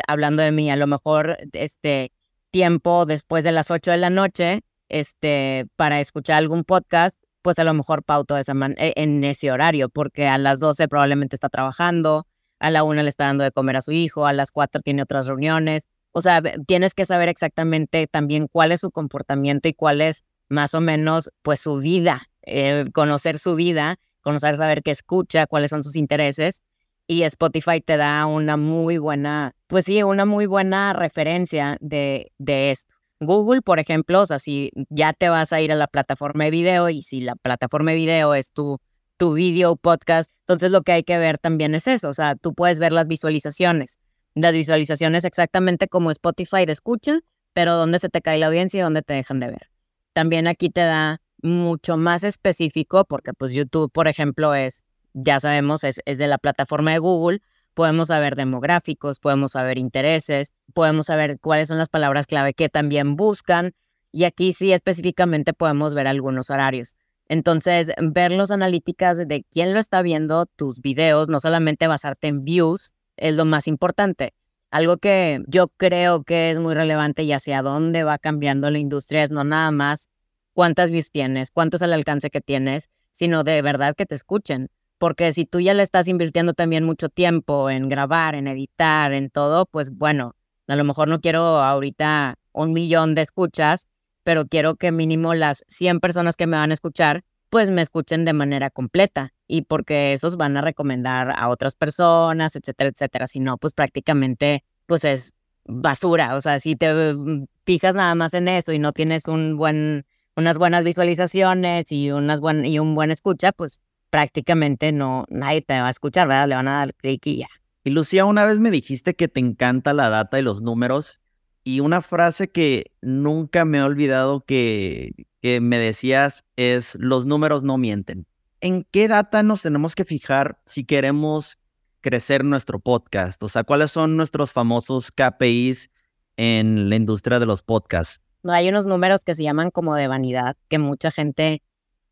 hablando 0.08 0.44
de 0.44 0.52
mí, 0.52 0.70
a 0.72 0.76
lo 0.76 0.88
mejor 0.88 1.38
este 1.54 2.12
tiempo 2.52 3.06
después 3.06 3.44
de 3.44 3.52
las 3.52 3.72
8 3.72 3.92
de 3.92 3.98
la 3.98 4.10
noche, 4.10 4.62
este, 4.90 5.68
para 5.76 6.00
escuchar 6.00 6.38
algún 6.38 6.64
podcast, 6.64 7.20
pues 7.42 7.60
a 7.60 7.64
lo 7.64 7.74
mejor 7.74 8.04
pauto 8.04 8.38
esa 8.38 8.54
e, 8.78 8.94
en 8.96 9.24
ese 9.24 9.52
horario, 9.52 9.90
porque 9.90 10.28
a 10.28 10.38
las 10.38 10.60
12 10.60 10.88
probablemente 10.88 11.36
está 11.36 11.50
trabajando, 11.50 12.28
a 12.60 12.72
la 12.72 12.84
1 12.84 13.04
le 13.04 13.10
está 13.10 13.26
dando 13.26 13.44
de 13.44 13.52
comer 13.52 13.78
a 13.78 13.82
su 13.82 13.92
hijo, 13.92 14.26
a 14.26 14.34
las 14.34 14.52
4 14.52 14.82
tiene 14.82 15.04
otras 15.04 15.28
reuniones. 15.28 15.88
O 16.20 16.22
sea, 16.22 16.42
tienes 16.68 16.94
que 16.94 17.06
saber 17.06 17.30
exactamente 17.30 18.06
también 18.08 18.50
cuál 18.52 18.74
es 18.74 18.82
su 18.82 18.92
comportamiento 18.92 19.70
y 19.70 19.74
cuál 19.74 20.02
es 20.02 20.26
más 20.50 20.74
o 20.74 20.82
menos 20.82 21.32
pues 21.44 21.62
su 21.62 21.78
vida, 21.78 22.24
eh, 22.42 22.84
conocer 22.94 23.40
su 23.40 23.56
vida, 23.56 24.02
conocer, 24.20 24.58
saber 24.58 24.84
qué 24.84 24.92
escucha, 24.92 25.48
cuáles 25.48 25.70
son 25.70 25.82
sus 25.82 25.96
intereses. 25.96 26.62
Y 27.08 27.24
Spotify 27.24 27.80
te 27.80 27.96
da 27.96 28.26
una 28.26 28.58
muy 28.58 28.98
buena, 28.98 29.56
pues 29.68 29.86
sí, 29.86 30.04
una 30.04 30.26
muy 30.26 30.46
buena 30.46 30.92
referencia 30.92 31.78
de, 31.80 32.34
de 32.38 32.72
esto. 32.72 32.96
Google, 33.22 33.62
por 33.62 33.80
ejemplo, 33.80 34.20
o 34.20 34.26
sea, 34.26 34.40
si 34.40 34.72
ya 34.90 35.14
te 35.14 35.30
vas 35.30 35.54
a 35.54 35.62
ir 35.62 35.72
a 35.72 35.76
la 35.76 35.88
plataforma 35.88 36.44
de 36.44 36.52
video 36.52 36.90
y 36.90 37.02
si 37.02 37.22
la 37.22 37.38
plataforma 37.38 37.92
de 37.92 37.98
video 37.98 38.34
es 38.34 38.52
tu, 38.52 38.80
tu 39.16 39.36
video 39.36 39.78
podcast, 39.78 40.30
entonces 40.42 40.70
lo 40.70 40.82
que 40.82 40.92
hay 40.92 41.04
que 41.04 41.18
ver 41.18 41.38
también 41.38 41.76
es 41.76 41.88
eso, 41.88 42.10
o 42.10 42.14
sea, 42.14 42.36
tú 42.36 42.54
puedes 42.54 42.80
ver 42.80 42.92
las 42.92 43.08
visualizaciones, 43.08 44.00
las 44.36 44.54
visualizaciones 44.54 45.26
exactamente 45.26 45.88
como 45.88 46.12
Spotify 46.12 46.66
de 46.66 46.72
escucha, 46.72 47.20
pero 47.54 47.76
dónde 47.76 48.00
se 48.00 48.10
te 48.10 48.22
cae 48.22 48.40
la 48.40 48.48
audiencia 48.48 48.80
y 48.80 48.82
dónde 48.82 49.02
te 49.02 49.14
dejan 49.14 49.40
de 49.40 49.48
ver. 49.48 49.70
También 50.14 50.48
aquí 50.48 50.70
te 50.70 50.82
da 50.82 51.22
mucho 51.42 51.98
más 51.98 52.24
específico, 52.24 53.06
porque 53.06 53.34
pues 53.34 53.52
YouTube, 53.52 53.92
por 53.92 54.08
ejemplo, 54.08 54.54
es, 54.54 54.84
ya 55.14 55.40
sabemos, 55.40 55.84
es, 55.84 56.02
es 56.06 56.18
de 56.18 56.28
la 56.28 56.38
plataforma 56.38 56.92
de 56.92 57.00
Google, 57.00 57.42
podemos 57.74 58.10
saber 58.10 58.36
demográficos, 58.36 59.20
podemos 59.20 59.52
saber 59.52 59.78
intereses, 59.78 60.54
podemos 60.74 61.06
saber 61.08 61.40
cuáles 61.40 61.70
son 61.70 61.78
las 61.78 61.90
palabras 61.90 62.28
clave 62.28 62.54
que 62.54 62.70
también 62.70 63.16
buscan 63.16 63.74
y 64.12 64.24
aquí 64.26 64.54
sí 64.54 64.74
específicamente 64.74 65.54
podemos 65.54 65.94
ver 65.94 66.08
algunos 66.08 66.50
horarios. 66.50 66.96
Entonces, 67.28 67.92
ver 68.02 68.32
las 68.32 68.50
analíticas 68.50 69.18
de 69.18 69.46
quién 69.52 69.74
lo 69.74 69.80
está 69.80 70.02
viendo 70.02 70.48
tus 70.48 70.82
videos, 70.82 71.30
no 71.30 71.40
solamente 71.40 71.88
basarte 71.88 72.28
en 72.28 72.44
views, 72.44 72.92
es 73.20 73.36
lo 73.36 73.46
más 73.46 73.68
importante. 73.68 74.34
Algo 74.72 74.98
que 74.98 75.42
yo 75.48 75.70
creo 75.70 76.24
que 76.24 76.52
es 76.52 76.60
muy 76.60 76.76
relevante 76.76 77.24
y 77.24 77.34
hacia 77.34 77.62
dónde 77.62 78.04
va 78.04 78.18
cambiando 78.18 78.70
la 78.70 78.80
industria 78.80 79.24
es 79.24 79.32
no 79.32 79.44
nada 79.44 79.72
más 79.72 80.10
cuántas 80.54 80.92
views 80.92 81.12
tienes, 81.12 81.52
cuánto 81.52 81.78
es 81.78 81.82
el 81.82 81.94
alcance 81.94 82.30
que 82.30 82.42
tienes, 82.42 82.90
sino 83.12 83.44
de 83.44 83.62
verdad 83.62 83.96
que 83.96 84.06
te 84.06 84.16
escuchen. 84.16 84.70
Porque 84.98 85.32
si 85.32 85.46
tú 85.46 85.60
ya 85.60 85.74
le 85.74 85.82
estás 85.82 86.08
invirtiendo 86.08 86.54
también 86.54 86.84
mucho 86.84 87.10
tiempo 87.10 87.70
en 87.70 87.90
grabar, 87.90 88.36
en 88.36 88.48
editar, 88.48 89.14
en 89.14 89.30
todo, 89.30 89.66
pues 89.66 89.92
bueno, 89.92 90.36
a 90.68 90.76
lo 90.76 90.84
mejor 90.84 91.08
no 91.08 91.22
quiero 91.22 91.62
ahorita 91.62 92.36
un 92.52 92.74
millón 92.74 93.16
de 93.16 93.22
escuchas, 93.22 93.88
pero 94.24 94.46
quiero 94.46 94.76
que 94.76 94.92
mínimo 94.92 95.34
las 95.34 95.64
100 95.70 96.00
personas 96.00 96.36
que 96.36 96.46
me 96.46 96.58
van 96.58 96.72
a 96.72 96.74
escuchar, 96.74 97.24
pues 97.50 97.70
me 97.70 97.82
escuchen 97.82 98.26
de 98.26 98.34
manera 98.34 98.70
completa 98.70 99.34
y 99.48 99.64
porque 99.64 100.14
esos 100.14 100.38
van 100.38 100.58
a 100.58 100.62
recomendar 100.62 101.34
a 101.36 101.50
otras 101.50 101.76
personas, 101.76 102.56
etcétera, 102.56 102.90
etcétera. 102.90 103.28
Si 103.28 103.40
no, 103.40 103.58
pues 103.58 103.74
prácticamente, 103.74 104.64
pues 104.86 105.04
es 105.04 105.34
basura. 105.66 106.36
O 106.36 106.42
sea, 106.42 106.60
si 106.60 106.76
te 106.76 107.14
mm, 107.14 107.46
fijas 107.66 107.96
nada 107.96 108.14
más 108.16 108.34
en 108.34 108.48
eso 108.48 108.72
y 108.72 108.80
no 108.80 108.92
tienes 108.92 109.28
un 109.28 109.58
buen, 109.58 110.06
unas 110.36 110.58
buenas 110.58 110.84
visualizaciones 110.84 111.92
y, 111.92 112.12
unas 112.12 112.42
buen, 112.42 112.66
y 112.66 112.80
un 112.80 112.96
buen 112.96 113.12
escucha, 113.12 113.52
pues 113.52 113.82
prácticamente 114.10 114.92
no, 114.92 115.26
nadie 115.30 115.62
te 115.62 115.80
va 115.80 115.88
a 115.88 115.92
escuchar, 115.92 116.28
¿verdad? 116.28 116.50
Le 116.50 116.56
van 116.56 116.68
a 116.68 116.78
dar 116.80 116.94
clic 116.94 117.26
y 117.28 117.38
ya. 117.40 117.48
Y 117.84 117.92
Lucía, 117.92 118.26
una 118.26 118.46
vez 118.46 118.60
me 118.60 118.72
dijiste 118.72 119.16
que 119.16 119.28
te 119.28 119.40
encanta 119.40 119.94
la 119.94 120.10
data 120.10 120.40
y 120.40 120.42
los 120.42 120.62
números. 120.62 121.20
Y 121.64 121.82
una 121.82 122.02
frase 122.02 122.50
que 122.50 122.92
nunca 123.02 123.66
me 123.66 123.80
he 123.80 123.82
olvidado 123.84 124.42
que, 124.42 125.12
que 125.42 125.62
me 125.62 125.78
decías 125.78 126.46
es, 126.56 126.96
los 126.96 127.26
números 127.26 127.64
no 127.64 127.78
mienten. 127.78 128.26
¿En 128.62 128.86
qué 128.92 129.08
data 129.08 129.44
nos 129.44 129.62
tenemos 129.62 129.96
que 129.96 130.06
fijar 130.06 130.60
si 130.66 130.84
queremos 130.84 131.58
crecer 132.02 132.44
nuestro 132.44 132.80
podcast? 132.80 133.42
O 133.44 133.50
sea, 133.50 133.64
¿cuáles 133.64 133.92
son 133.92 134.18
nuestros 134.18 134.52
famosos 134.52 135.12
KPIs 135.12 135.92
en 136.38 136.90
la 136.90 136.96
industria 136.96 137.40
de 137.40 137.46
los 137.46 137.64
podcasts? 137.64 138.24
No, 138.44 138.54
hay 138.54 138.70
unos 138.70 138.86
números 138.86 139.24
que 139.24 139.36
se 139.36 139.44
llaman 139.44 139.72
como 139.72 139.96
de 139.96 140.08
vanidad, 140.08 140.56
que 140.68 140.80
mucha 140.80 141.12
gente 141.12 141.62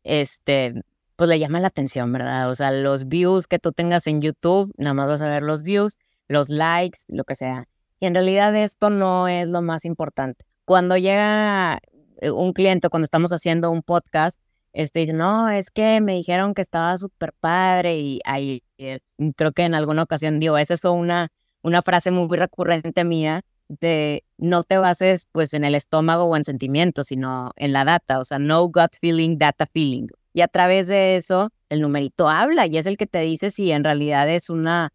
este, 0.04 0.82
pues 1.16 1.28
le 1.28 1.38
llama 1.38 1.60
la 1.60 1.68
atención, 1.68 2.12
¿verdad? 2.12 2.48
O 2.48 2.54
sea, 2.54 2.70
los 2.70 3.08
views 3.08 3.46
que 3.46 3.58
tú 3.58 3.72
tengas 3.72 4.06
en 4.06 4.22
YouTube, 4.22 4.72
nada 4.76 4.94
más 4.94 5.08
vas 5.08 5.22
a 5.22 5.28
ver 5.28 5.42
los 5.42 5.62
views, 5.62 5.98
los 6.28 6.48
likes, 6.48 7.00
lo 7.08 7.24
que 7.24 7.34
sea. 7.34 7.66
Y 8.00 8.06
en 8.06 8.14
realidad 8.14 8.54
esto 8.54 8.90
no 8.90 9.28
es 9.28 9.48
lo 9.48 9.60
más 9.62 9.84
importante. 9.84 10.44
Cuando 10.64 10.96
llega 10.96 11.80
un 12.22 12.52
cliente, 12.52 12.88
cuando 12.88 13.04
estamos 13.04 13.32
haciendo 13.32 13.70
un 13.70 13.82
podcast, 13.82 14.40
este 14.72 15.00
dice, 15.00 15.12
no, 15.12 15.50
es 15.50 15.70
que 15.70 16.00
me 16.00 16.14
dijeron 16.14 16.54
que 16.54 16.62
estaba 16.62 16.96
súper 16.96 17.32
padre 17.32 17.98
y 17.98 18.20
ahí 18.24 18.62
eh, 18.78 19.00
creo 19.36 19.52
que 19.52 19.62
en 19.64 19.74
alguna 19.74 20.02
ocasión 20.02 20.38
digo, 20.40 20.58
esa 20.58 20.74
es 20.74 20.84
una, 20.84 21.28
una 21.62 21.82
frase 21.82 22.10
muy 22.10 22.36
recurrente 22.36 23.04
mía 23.04 23.42
de 23.68 24.24
no 24.38 24.62
te 24.62 24.78
bases 24.78 25.26
pues 25.32 25.52
en 25.54 25.64
el 25.64 25.74
estómago 25.74 26.24
o 26.24 26.36
en 26.36 26.44
sentimientos, 26.44 27.08
sino 27.08 27.52
en 27.56 27.72
la 27.72 27.84
data, 27.84 28.18
o 28.18 28.24
sea, 28.24 28.38
no 28.38 28.62
gut 28.64 28.96
feeling, 29.00 29.38
data 29.38 29.66
feeling. 29.66 30.06
Y 30.32 30.40
a 30.40 30.48
través 30.48 30.88
de 30.88 31.16
eso, 31.16 31.50
el 31.68 31.80
numerito 31.80 32.28
habla 32.28 32.66
y 32.66 32.78
es 32.78 32.86
el 32.86 32.96
que 32.96 33.06
te 33.06 33.20
dice 33.20 33.50
si 33.50 33.72
en 33.72 33.84
realidad 33.84 34.28
es 34.28 34.50
una, 34.50 34.90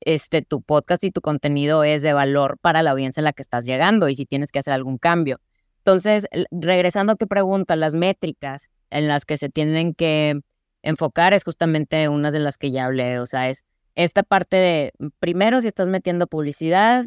este, 0.00 0.42
tu 0.42 0.62
podcast 0.62 1.04
y 1.04 1.10
tu 1.10 1.20
contenido 1.20 1.84
es 1.84 2.02
de 2.02 2.12
valor 2.12 2.58
para 2.60 2.82
la 2.82 2.90
audiencia 2.90 3.20
en 3.20 3.24
la 3.24 3.32
que 3.32 3.42
estás 3.42 3.64
llegando 3.64 4.08
y 4.08 4.14
si 4.14 4.26
tienes 4.26 4.50
que 4.52 4.58
hacer 4.58 4.74
algún 4.74 4.98
cambio. 4.98 5.38
Entonces, 5.80 6.26
regresando 6.50 7.12
a 7.14 7.16
tu 7.16 7.26
pregunta, 7.26 7.74
las 7.74 7.94
métricas 7.94 8.70
en 8.90 9.08
las 9.08 9.24
que 9.24 9.36
se 9.36 9.48
tienen 9.48 9.94
que 9.94 10.40
enfocar 10.82 11.32
es 11.32 11.44
justamente 11.44 12.08
una 12.08 12.30
de 12.30 12.38
las 12.38 12.58
que 12.58 12.70
ya 12.70 12.86
hablé, 12.86 13.18
o 13.18 13.26
sea, 13.26 13.48
es 13.48 13.64
esta 13.94 14.22
parte 14.22 14.56
de, 14.56 14.92
primero, 15.18 15.60
si 15.60 15.68
estás 15.68 15.88
metiendo 15.88 16.26
publicidad, 16.26 17.04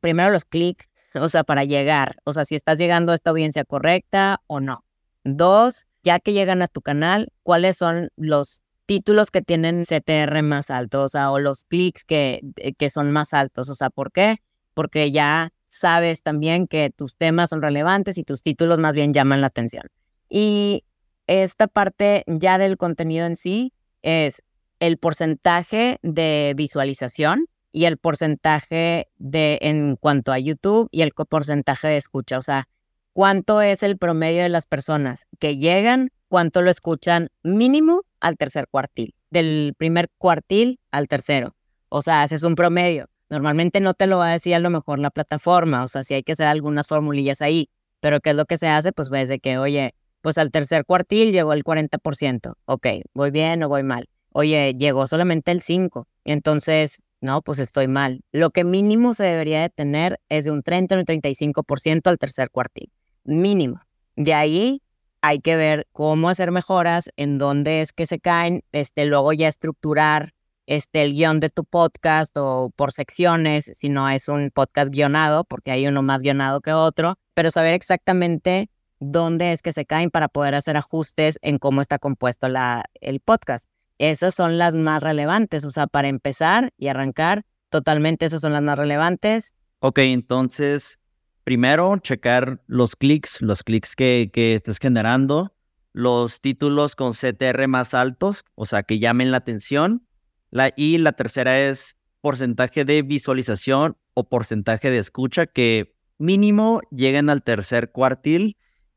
primero 0.00 0.30
los 0.30 0.44
clics, 0.44 0.86
o 1.14 1.28
sea, 1.28 1.44
para 1.44 1.64
llegar, 1.64 2.16
o 2.24 2.32
sea, 2.32 2.44
si 2.44 2.54
estás 2.54 2.78
llegando 2.78 3.12
a 3.12 3.14
esta 3.14 3.30
audiencia 3.30 3.64
correcta 3.64 4.42
o 4.46 4.60
no. 4.60 4.84
Dos, 5.24 5.86
ya 6.02 6.20
que 6.20 6.32
llegan 6.32 6.62
a 6.62 6.68
tu 6.68 6.82
canal, 6.82 7.32
cuáles 7.42 7.76
son 7.76 8.10
los 8.16 8.62
títulos 8.86 9.30
que 9.30 9.42
tienen 9.42 9.84
CTR 9.84 10.42
más 10.42 10.70
altos 10.70 11.14
o, 11.14 11.38
los 11.38 11.64
clics 11.64 12.04
que, 12.04 12.40
eh, 12.56 12.72
que 12.72 12.90
son 12.90 13.10
más 13.10 13.34
altos. 13.34 13.68
O 13.68 13.74
sea, 13.74 13.90
¿por 13.90 14.12
qué? 14.12 14.38
Porque 14.74 15.10
ya 15.10 15.52
sabes 15.68 16.22
también 16.22 16.66
que 16.66 16.90
tus 16.90 17.16
temas 17.16 17.50
son 17.50 17.62
relevantes 17.62 18.18
y 18.18 18.24
tus 18.24 18.42
títulos 18.42 18.78
más 18.78 18.94
bien 18.94 19.12
llaman 19.14 19.40
la 19.40 19.48
atención. 19.48 19.84
Y 20.28 20.84
esta 21.26 21.68
parte 21.68 22.24
ya 22.26 22.58
del 22.58 22.76
contenido 22.76 23.26
en 23.26 23.36
sí 23.36 23.72
es 24.02 24.42
el 24.80 24.98
porcentaje 24.98 25.98
de 26.02 26.54
visualización 26.56 27.46
y 27.72 27.84
el 27.84 27.98
porcentaje 27.98 29.08
de 29.18 29.58
en 29.62 29.96
cuanto 29.96 30.32
a 30.32 30.38
YouTube 30.38 30.88
y 30.90 31.02
el 31.02 31.12
porcentaje 31.12 31.88
de 31.88 31.96
escucha. 31.96 32.38
O 32.38 32.42
sea, 32.42 32.68
cuánto 33.12 33.60
es 33.60 33.82
el 33.82 33.98
promedio 33.98 34.42
de 34.42 34.48
las 34.48 34.66
personas 34.66 35.26
que 35.38 35.58
llegan, 35.58 36.10
cuánto 36.28 36.62
lo 36.62 36.70
escuchan 36.70 37.28
mínimo 37.42 38.02
al 38.20 38.36
tercer 38.36 38.68
cuartil, 38.68 39.14
del 39.30 39.74
primer 39.76 40.08
cuartil 40.18 40.80
al 40.90 41.08
tercero. 41.08 41.54
O 41.88 42.02
sea, 42.02 42.22
haces 42.22 42.42
un 42.42 42.54
promedio. 42.54 43.08
Normalmente 43.30 43.80
no 43.80 43.94
te 43.94 44.06
lo 44.06 44.18
va 44.18 44.28
a 44.28 44.32
decir 44.32 44.54
a 44.54 44.58
lo 44.58 44.70
mejor 44.70 44.98
la 44.98 45.10
plataforma, 45.10 45.82
o 45.82 45.88
sea, 45.88 46.04
si 46.04 46.14
hay 46.14 46.22
que 46.22 46.32
hacer 46.32 46.46
algunas 46.46 46.88
formulillas 46.88 47.42
ahí, 47.42 47.68
pero 48.00 48.20
¿qué 48.20 48.30
es 48.30 48.36
lo 48.36 48.44
que 48.46 48.56
se 48.56 48.68
hace? 48.68 48.92
Pues 48.92 49.10
ves 49.10 49.28
de 49.28 49.38
que, 49.38 49.58
oye, 49.58 49.94
pues 50.20 50.38
al 50.38 50.50
tercer 50.50 50.84
cuartil 50.84 51.32
llegó 51.32 51.52
el 51.52 51.64
40%, 51.64 52.54
ok, 52.64 52.86
voy 53.14 53.30
bien 53.30 53.62
o 53.62 53.68
voy 53.68 53.82
mal. 53.82 54.08
Oye, 54.32 54.74
llegó 54.78 55.06
solamente 55.06 55.52
el 55.52 55.62
5, 55.62 56.06
entonces, 56.24 57.02
no, 57.20 57.42
pues 57.42 57.58
estoy 57.58 57.88
mal. 57.88 58.20
Lo 58.32 58.50
que 58.50 58.64
mínimo 58.64 59.12
se 59.12 59.24
debería 59.24 59.60
de 59.62 59.70
tener 59.70 60.20
es 60.28 60.44
de 60.44 60.50
un 60.52 60.62
30 60.62 60.94
o 60.94 60.98
un 60.98 61.04
35% 61.04 62.08
al 62.08 62.18
tercer 62.18 62.50
cuartil 62.50 62.90
mínimo. 63.28 63.80
De 64.16 64.34
ahí 64.34 64.82
hay 65.20 65.40
que 65.40 65.56
ver 65.56 65.86
cómo 65.92 66.28
hacer 66.28 66.50
mejoras, 66.50 67.10
en 67.16 67.38
dónde 67.38 67.80
es 67.80 67.92
que 67.92 68.06
se 68.06 68.18
caen, 68.18 68.64
este, 68.72 69.04
luego 69.04 69.32
ya 69.32 69.48
estructurar 69.48 70.32
este, 70.68 71.00
el 71.02 71.14
guion 71.14 71.40
de 71.40 71.48
tu 71.48 71.64
podcast 71.64 72.36
o 72.36 72.70
por 72.76 72.92
secciones, 72.92 73.72
si 73.74 73.88
no 73.88 74.10
es 74.10 74.28
un 74.28 74.50
podcast 74.50 74.92
guionado, 74.92 75.44
porque 75.44 75.70
hay 75.70 75.86
uno 75.86 76.02
más 76.02 76.20
guionado 76.20 76.60
que 76.60 76.74
otro, 76.74 77.16
pero 77.32 77.50
saber 77.50 77.72
exactamente 77.72 78.68
dónde 79.00 79.52
es 79.52 79.62
que 79.62 79.72
se 79.72 79.86
caen 79.86 80.10
para 80.10 80.28
poder 80.28 80.54
hacer 80.54 80.76
ajustes 80.76 81.38
en 81.40 81.56
cómo 81.56 81.80
está 81.80 81.98
compuesto 81.98 82.50
la, 82.50 82.84
el 83.00 83.20
podcast. 83.20 83.70
Esas 83.96 84.34
son 84.34 84.58
las 84.58 84.76
más 84.76 85.02
relevantes, 85.02 85.64
o 85.64 85.70
sea, 85.70 85.86
para 85.86 86.08
empezar 86.08 86.70
y 86.76 86.88
arrancar, 86.88 87.46
totalmente 87.70 88.26
esas 88.26 88.42
son 88.42 88.52
las 88.52 88.62
más 88.62 88.76
relevantes. 88.76 89.54
Ok, 89.78 90.00
entonces, 90.00 91.00
primero 91.44 91.96
checar 91.96 92.60
los 92.66 92.94
clics, 92.94 93.40
los 93.40 93.62
clics 93.62 93.96
que, 93.96 94.30
que 94.30 94.56
estés 94.56 94.78
generando, 94.78 95.54
los 95.94 96.42
títulos 96.42 96.94
con 96.94 97.14
CTR 97.14 97.68
más 97.68 97.94
altos, 97.94 98.44
o 98.54 98.66
sea, 98.66 98.82
que 98.82 98.98
llamen 98.98 99.30
la 99.30 99.38
atención. 99.38 100.04
La, 100.50 100.72
y 100.76 100.98
la 100.98 101.12
tercera 101.12 101.60
es 101.60 101.96
porcentaje 102.20 102.84
de 102.84 103.02
visualización 103.02 103.96
o 104.14 104.28
porcentaje 104.28 104.90
de 104.90 104.98
escucha 104.98 105.46
que 105.46 105.94
mínimo 106.18 106.80
lleguen 106.90 107.30
al 107.30 107.42
tercer 107.42 107.92
cuartil 107.92 108.56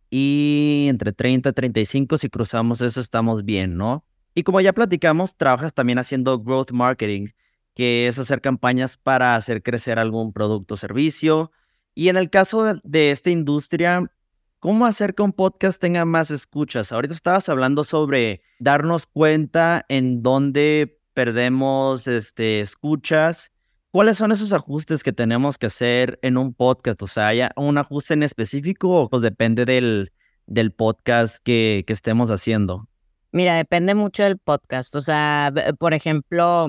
y 0.10 0.88
entre 0.90 1.14
30 1.14 1.50
y 1.50 1.54
35, 1.54 2.18
si 2.18 2.30
cruzamos 2.30 2.82
eso, 2.82 3.00
estamos 3.00 3.46
bien, 3.46 3.78
¿no? 3.78 4.06
Y 4.36 4.44
como 4.44 4.60
ya 4.60 4.74
platicamos, 4.74 5.38
trabajas 5.38 5.74
también 5.74 6.00
haciendo 6.00 6.40
growth 6.40 6.72
marketing, 6.72 7.28
que 7.74 8.08
es 8.08 8.20
hacer 8.20 8.42
campañas 8.42 8.98
para 8.98 9.36
hacer 9.36 9.64
crecer 9.64 10.00
algún 10.00 10.34
producto 10.34 10.74
o 10.74 10.78
servicio. 10.78 11.52
Y 11.96 12.10
en 12.10 12.18
el 12.18 12.30
caso 12.30 12.80
de, 12.84 13.12
esta 13.12 13.30
industria, 13.30 14.12
¿cómo 14.60 14.86
hacer 14.86 15.16
que 15.16 15.24
un 15.24 15.32
podcast 15.32 15.80
tenga 15.80 16.04
más 16.04 16.30
escuchas? 16.30 16.92
Ahorita 16.92 17.14
estabas 17.14 17.48
hablando 17.48 17.84
sobre 17.84 18.42
darnos 18.60 19.06
cuenta 19.06 19.86
en 19.88 20.22
dónde 20.22 21.01
perdemos 21.14 22.08
este, 22.08 22.62
escuchas. 22.62 23.52
¿Cuáles 23.92 24.18
son 24.18 24.32
esos 24.32 24.54
ajustes 24.54 25.04
que 25.04 25.12
tenemos 25.12 25.58
que 25.58 25.68
hacer 25.68 26.18
en 26.22 26.38
un 26.38 26.54
podcast? 26.54 27.02
O 27.02 27.08
sea, 27.08 27.28
¿hay 27.28 27.42
un 27.58 27.78
ajuste 27.78 28.14
en 28.14 28.24
específico 28.24 28.90
o 28.90 29.10
pues, 29.10 29.22
depende 29.22 29.66
del, 29.66 30.14
del 30.46 30.72
podcast 30.72 31.44
que, 31.44 31.84
que 31.86 31.94
estemos 31.94 32.30
haciendo? 32.30 32.88
Mira, 33.34 33.56
depende 33.56 33.96
mucho 33.96 34.24
del 34.24 34.38
podcast. 34.38 34.96
O 34.96 35.02
sea, 35.02 35.54
por 35.78 35.94
ejemplo, 35.94 36.68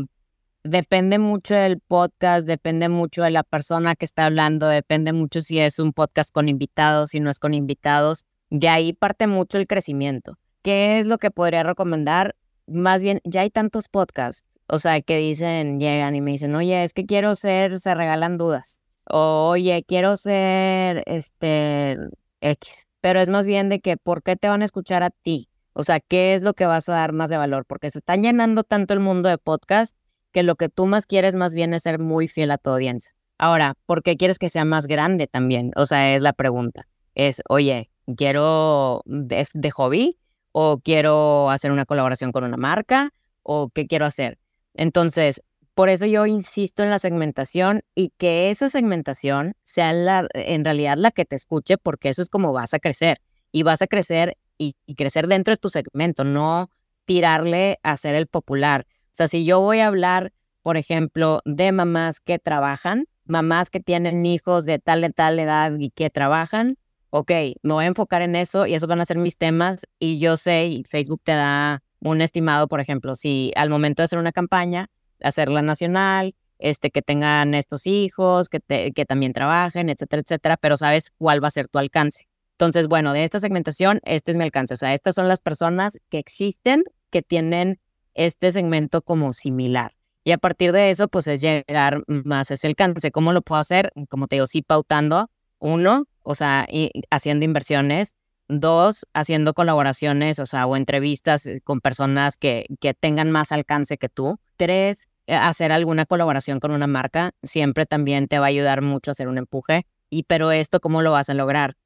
depende 0.64 1.18
mucho 1.18 1.54
del 1.54 1.80
podcast, 1.80 2.46
depende 2.46 2.88
mucho 2.88 3.22
de 3.22 3.30
la 3.30 3.42
persona 3.42 3.96
que 3.96 4.04
está 4.04 4.26
hablando, 4.26 4.68
depende 4.68 5.12
mucho 5.12 5.42
si 5.42 5.58
es 5.58 5.78
un 5.78 5.92
podcast 5.92 6.32
con 6.32 6.48
invitados, 6.48 7.10
si 7.10 7.20
no 7.20 7.30
es 7.30 7.38
con 7.38 7.54
invitados. 7.54 8.26
De 8.50 8.68
ahí 8.68 8.92
parte 8.92 9.26
mucho 9.26 9.58
el 9.58 9.66
crecimiento. 9.66 10.38
¿Qué 10.62 10.98
es 10.98 11.06
lo 11.06 11.18
que 11.18 11.30
podría 11.30 11.62
recomendar? 11.64 12.36
Más 12.72 13.02
bien, 13.02 13.20
ya 13.24 13.42
hay 13.42 13.50
tantos 13.50 13.88
podcasts 13.88 14.44
o 14.72 14.78
sea, 14.78 15.02
que 15.02 15.18
dicen, 15.18 15.80
llegan 15.80 16.14
y 16.14 16.22
me 16.22 16.30
dicen, 16.30 16.54
oye, 16.54 16.82
es 16.82 16.94
que 16.94 17.04
quiero 17.04 17.34
ser, 17.34 17.78
se 17.78 17.94
regalan 17.94 18.38
dudas. 18.38 18.80
O, 19.04 19.48
oye, 19.50 19.84
quiero 19.86 20.16
ser, 20.16 21.02
este, 21.04 21.98
X. 22.40 22.86
Pero 23.02 23.20
es 23.20 23.28
más 23.28 23.46
bien 23.46 23.68
de 23.68 23.80
que, 23.80 23.98
¿por 23.98 24.22
qué 24.22 24.34
te 24.34 24.48
van 24.48 24.62
a 24.62 24.64
escuchar 24.64 25.02
a 25.02 25.10
ti? 25.10 25.50
O 25.74 25.82
sea, 25.82 26.00
¿qué 26.00 26.34
es 26.34 26.40
lo 26.40 26.54
que 26.54 26.64
vas 26.64 26.88
a 26.88 26.92
dar 26.92 27.12
más 27.12 27.28
de 27.28 27.36
valor? 27.36 27.66
Porque 27.66 27.90
se 27.90 27.98
está 27.98 28.16
llenando 28.16 28.64
tanto 28.64 28.94
el 28.94 29.00
mundo 29.00 29.28
de 29.28 29.36
podcast 29.36 29.94
que 30.32 30.42
lo 30.42 30.56
que 30.56 30.70
tú 30.70 30.86
más 30.86 31.04
quieres 31.04 31.34
más 31.34 31.52
bien 31.52 31.74
es 31.74 31.82
ser 31.82 31.98
muy 31.98 32.26
fiel 32.26 32.50
a 32.50 32.56
tu 32.56 32.70
audiencia. 32.70 33.12
Ahora, 33.36 33.74
¿por 33.84 34.02
qué 34.02 34.16
quieres 34.16 34.38
que 34.38 34.48
sea 34.48 34.64
más 34.64 34.86
grande 34.86 35.26
también? 35.26 35.72
O 35.76 35.84
sea, 35.84 36.14
es 36.14 36.22
la 36.22 36.32
pregunta. 36.32 36.88
Es, 37.14 37.42
oye, 37.50 37.90
quiero 38.16 39.02
de, 39.04 39.46
de 39.52 39.70
hobby 39.70 40.18
o 40.52 40.78
quiero 40.78 41.50
hacer 41.50 41.72
una 41.72 41.84
colaboración 41.84 42.32
con 42.32 42.44
una 42.44 42.56
marca 42.56 43.12
o 43.42 43.68
qué 43.70 43.86
quiero 43.86 44.06
hacer. 44.06 44.38
Entonces, 44.74 45.42
por 45.74 45.88
eso 45.88 46.06
yo 46.06 46.26
insisto 46.26 46.82
en 46.82 46.90
la 46.90 46.98
segmentación 46.98 47.82
y 47.94 48.12
que 48.18 48.50
esa 48.50 48.68
segmentación 48.68 49.54
sea 49.64 49.92
la, 49.92 50.28
en 50.34 50.64
realidad 50.64 50.96
la 50.98 51.10
que 51.10 51.24
te 51.24 51.36
escuche, 51.36 51.78
porque 51.78 52.10
eso 52.10 52.20
es 52.22 52.28
como 52.28 52.52
vas 52.52 52.74
a 52.74 52.78
crecer. 52.78 53.18
Y 53.50 53.62
vas 53.62 53.82
a 53.82 53.86
crecer 53.86 54.36
y, 54.58 54.74
crecer 54.96 55.26
dentro 55.28 55.52
de 55.52 55.56
tu 55.56 55.68
segmento, 55.68 56.24
no 56.24 56.70
tirarle 57.04 57.78
a 57.82 57.96
ser 57.96 58.14
el 58.14 58.26
popular. 58.26 58.86
O 59.06 59.14
sea, 59.14 59.28
si 59.28 59.44
yo 59.44 59.60
voy 59.60 59.80
a 59.80 59.88
hablar, 59.88 60.32
por 60.62 60.76
ejemplo, 60.76 61.40
de 61.44 61.72
mamás 61.72 62.20
que 62.20 62.38
trabajan, 62.38 63.06
mamás 63.24 63.70
que 63.70 63.80
tienen 63.80 64.24
hijos 64.24 64.64
de 64.64 64.78
tal 64.78 65.00
de 65.00 65.10
tal 65.10 65.38
edad 65.38 65.72
y 65.78 65.90
que 65.90 66.10
trabajan, 66.10 66.76
ok, 67.12 67.30
me 67.62 67.74
voy 67.74 67.84
a 67.84 67.88
enfocar 67.88 68.22
en 68.22 68.34
eso 68.36 68.66
y 68.66 68.74
esos 68.74 68.88
van 68.88 69.00
a 69.00 69.04
ser 69.04 69.18
mis 69.18 69.36
temas 69.36 69.84
y 69.98 70.18
yo 70.18 70.38
sé, 70.38 70.66
y 70.66 70.84
Facebook 70.84 71.20
te 71.22 71.32
da 71.32 71.82
un 72.00 72.22
estimado, 72.22 72.68
por 72.68 72.80
ejemplo, 72.80 73.14
si 73.14 73.52
al 73.54 73.68
momento 73.68 74.00
de 74.00 74.04
hacer 74.04 74.18
una 74.18 74.32
campaña, 74.32 74.88
hacerla 75.20 75.60
nacional, 75.60 76.34
este, 76.58 76.90
que 76.90 77.02
tengan 77.02 77.54
estos 77.54 77.86
hijos, 77.86 78.48
que, 78.48 78.92
que 78.94 79.04
también 79.04 79.34
trabajen, 79.34 79.90
etcétera, 79.90 80.22
etcétera, 80.22 80.56
pero 80.56 80.78
sabes 80.78 81.12
cuál 81.18 81.42
va 81.44 81.48
a 81.48 81.50
ser 81.50 81.68
tu 81.68 81.78
alcance. 81.78 82.28
Entonces, 82.52 82.88
bueno, 82.88 83.12
de 83.12 83.24
esta 83.24 83.38
segmentación, 83.40 84.00
este 84.04 84.30
es 84.30 84.36
mi 84.38 84.44
alcance. 84.44 84.74
O 84.74 84.76
sea, 84.76 84.94
estas 84.94 85.14
son 85.14 85.28
las 85.28 85.40
personas 85.40 85.98
que 86.08 86.18
existen 86.18 86.84
que 87.10 87.20
tienen 87.20 87.78
este 88.14 88.52
segmento 88.52 89.02
como 89.02 89.32
similar. 89.32 89.92
Y 90.24 90.30
a 90.30 90.38
partir 90.38 90.72
de 90.72 90.90
eso, 90.90 91.08
pues 91.08 91.26
es 91.26 91.40
llegar 91.40 92.04
más 92.06 92.50
a 92.50 92.54
ese 92.54 92.68
alcance. 92.68 93.10
¿Cómo 93.10 93.32
lo 93.32 93.42
puedo 93.42 93.60
hacer? 93.60 93.92
Como 94.08 94.28
te 94.28 94.36
digo, 94.36 94.46
sí 94.46 94.62
pautando. 94.62 95.28
Uno, 95.62 96.06
o 96.24 96.34
sea, 96.34 96.66
haciendo 97.10 97.44
inversiones. 97.44 98.14
Dos, 98.48 99.06
haciendo 99.14 99.54
colaboraciones, 99.54 100.40
o 100.40 100.46
sea, 100.46 100.66
o 100.66 100.76
entrevistas 100.76 101.46
eh, 101.46 101.60
con 101.62 101.80
personas 101.80 102.36
que, 102.36 102.66
que 102.80 102.92
tengan 102.92 103.30
más 103.30 103.52
alcance 103.52 103.96
que 103.96 104.08
tú. 104.08 104.38
Tres, 104.56 105.08
eh, 105.28 105.36
hacer 105.36 105.70
alguna 105.70 106.04
colaboración 106.04 106.58
con 106.58 106.72
una 106.72 106.88
marca. 106.88 107.30
Siempre 107.44 107.86
también 107.86 108.26
te 108.26 108.40
va 108.40 108.46
a 108.46 108.48
ayudar 108.48 108.82
mucho 108.82 109.10
a 109.10 109.12
hacer 109.12 109.28
un 109.28 109.38
empuje. 109.38 109.86
Y 110.10 110.24
pero 110.24 110.50
esto, 110.50 110.80
¿cómo 110.80 111.00
lo 111.00 111.12
vas 111.12 111.30
a 111.30 111.34
lograr? 111.34 111.76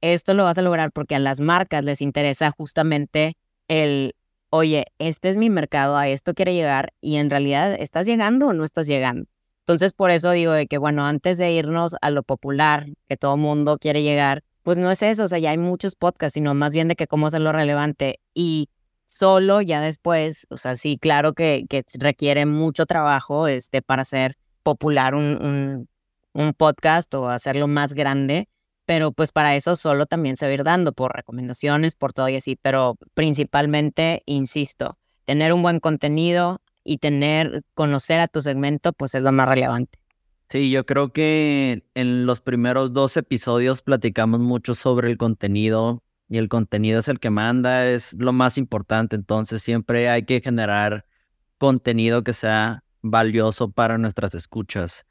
Esto 0.00 0.32
lo 0.32 0.44
vas 0.44 0.56
a 0.56 0.62
lograr 0.62 0.90
porque 0.90 1.14
a 1.14 1.18
las 1.18 1.38
marcas 1.40 1.84
les 1.84 2.00
interesa 2.00 2.50
justamente 2.50 3.36
el, 3.68 4.14
oye, 4.48 4.86
este 4.98 5.28
es 5.28 5.36
mi 5.36 5.50
mercado, 5.50 5.98
a 5.98 6.08
esto 6.08 6.32
quiere 6.32 6.54
llegar 6.54 6.94
y 7.02 7.16
en 7.16 7.28
realidad 7.28 7.76
estás 7.78 8.06
llegando 8.06 8.46
o 8.48 8.52
no 8.54 8.64
estás 8.64 8.86
llegando. 8.86 9.28
Entonces, 9.66 9.92
por 9.92 10.12
eso 10.12 10.30
digo 10.30 10.52
de 10.52 10.68
que, 10.68 10.78
bueno, 10.78 11.04
antes 11.06 11.38
de 11.38 11.50
irnos 11.50 11.96
a 12.00 12.10
lo 12.10 12.22
popular, 12.22 12.86
que 13.08 13.16
todo 13.16 13.36
mundo 13.36 13.78
quiere 13.78 14.04
llegar, 14.04 14.44
pues 14.62 14.78
no 14.78 14.92
es 14.92 15.02
eso, 15.02 15.24
o 15.24 15.26
sea, 15.26 15.40
ya 15.40 15.50
hay 15.50 15.58
muchos 15.58 15.96
podcasts, 15.96 16.34
sino 16.34 16.54
más 16.54 16.72
bien 16.72 16.86
de 16.86 16.94
que 16.94 17.08
cómo 17.08 17.26
hacerlo 17.26 17.50
relevante. 17.50 18.20
Y 18.32 18.68
solo 19.08 19.60
ya 19.62 19.80
después, 19.80 20.46
o 20.50 20.56
sea, 20.56 20.76
sí, 20.76 20.98
claro 20.98 21.32
que, 21.32 21.66
que 21.68 21.84
requiere 21.94 22.46
mucho 22.46 22.86
trabajo 22.86 23.48
este, 23.48 23.82
para 23.82 24.02
hacer 24.02 24.36
popular 24.62 25.16
un, 25.16 25.42
un, 25.44 25.88
un 26.32 26.52
podcast 26.52 27.12
o 27.14 27.28
hacerlo 27.28 27.66
más 27.66 27.94
grande, 27.94 28.48
pero 28.84 29.10
pues 29.10 29.32
para 29.32 29.56
eso 29.56 29.74
solo 29.74 30.06
también 30.06 30.36
se 30.36 30.46
va 30.46 30.50
a 30.50 30.54
ir 30.54 30.62
dando 30.62 30.92
por 30.92 31.12
recomendaciones, 31.12 31.96
por 31.96 32.12
todo 32.12 32.28
y 32.28 32.36
así, 32.36 32.54
pero 32.54 32.98
principalmente, 33.14 34.22
insisto, 34.26 34.96
tener 35.24 35.52
un 35.52 35.62
buen 35.62 35.80
contenido 35.80 36.60
y 36.86 36.98
tener, 36.98 37.62
conocer 37.74 38.20
a 38.20 38.28
tu 38.28 38.40
segmento, 38.40 38.92
pues 38.92 39.14
es 39.14 39.22
lo 39.22 39.32
más 39.32 39.48
relevante. 39.48 39.98
Sí, 40.48 40.70
yo 40.70 40.86
creo 40.86 41.12
que 41.12 41.84
en 41.94 42.24
los 42.24 42.40
primeros 42.40 42.92
dos 42.92 43.16
episodios 43.16 43.82
platicamos 43.82 44.40
mucho 44.40 44.74
sobre 44.76 45.10
el 45.10 45.18
contenido 45.18 46.04
y 46.28 46.38
el 46.38 46.48
contenido 46.48 47.00
es 47.00 47.08
el 47.08 47.18
que 47.18 47.30
manda, 47.30 47.88
es 47.88 48.12
lo 48.12 48.32
más 48.32 48.56
importante, 48.56 49.16
entonces 49.16 49.62
siempre 49.62 50.08
hay 50.08 50.24
que 50.24 50.40
generar 50.40 51.04
contenido 51.58 52.22
que 52.22 52.32
sea 52.32 52.84
valioso 53.02 53.70
para 53.72 53.98
nuestras 53.98 54.34
escuchas. 54.34 55.04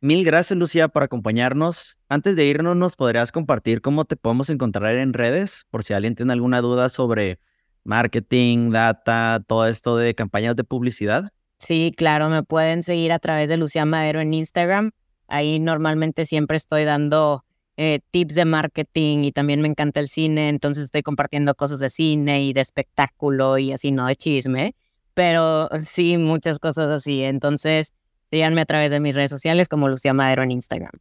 Mil 0.00 0.24
gracias, 0.24 0.58
Lucía, 0.58 0.88
por 0.88 1.02
acompañarnos. 1.02 1.98
Antes 2.08 2.34
de 2.34 2.46
irnos, 2.46 2.74
¿nos 2.74 2.96
podrías 2.96 3.32
compartir 3.32 3.82
cómo 3.82 4.06
te 4.06 4.16
podemos 4.16 4.48
encontrar 4.48 4.96
en 4.96 5.12
redes? 5.12 5.66
Por 5.70 5.84
si 5.84 5.92
alguien 5.92 6.14
tiene 6.14 6.32
alguna 6.32 6.62
duda 6.62 6.88
sobre 6.88 7.38
marketing, 7.84 8.70
data, 8.70 9.42
todo 9.46 9.66
esto 9.66 9.96
de 9.96 10.14
campañas 10.14 10.56
de 10.56 10.64
publicidad. 10.64 11.32
Sí, 11.58 11.92
claro, 11.96 12.28
me 12.28 12.42
pueden 12.42 12.82
seguir 12.82 13.12
a 13.12 13.18
través 13.18 13.48
de 13.48 13.56
Lucía 13.56 13.84
Madero 13.84 14.20
en 14.20 14.32
Instagram. 14.34 14.92
Ahí 15.28 15.58
normalmente 15.58 16.24
siempre 16.24 16.56
estoy 16.56 16.84
dando 16.84 17.44
eh, 17.76 18.00
tips 18.10 18.34
de 18.34 18.44
marketing 18.44 19.24
y 19.24 19.32
también 19.32 19.60
me 19.60 19.68
encanta 19.68 20.00
el 20.00 20.08
cine, 20.08 20.48
entonces 20.48 20.84
estoy 20.84 21.02
compartiendo 21.02 21.54
cosas 21.54 21.80
de 21.80 21.88
cine 21.88 22.42
y 22.42 22.52
de 22.52 22.60
espectáculo 22.60 23.58
y 23.58 23.72
así, 23.72 23.92
no 23.92 24.06
de 24.06 24.16
chisme, 24.16 24.74
pero 25.14 25.68
sí, 25.84 26.18
muchas 26.18 26.58
cosas 26.58 26.90
así. 26.90 27.22
Entonces, 27.22 27.94
síganme 28.30 28.62
a 28.62 28.66
través 28.66 28.90
de 28.90 29.00
mis 29.00 29.14
redes 29.14 29.30
sociales 29.30 29.68
como 29.68 29.88
Lucía 29.88 30.12
Madero 30.12 30.42
en 30.42 30.50
Instagram. 30.50 30.92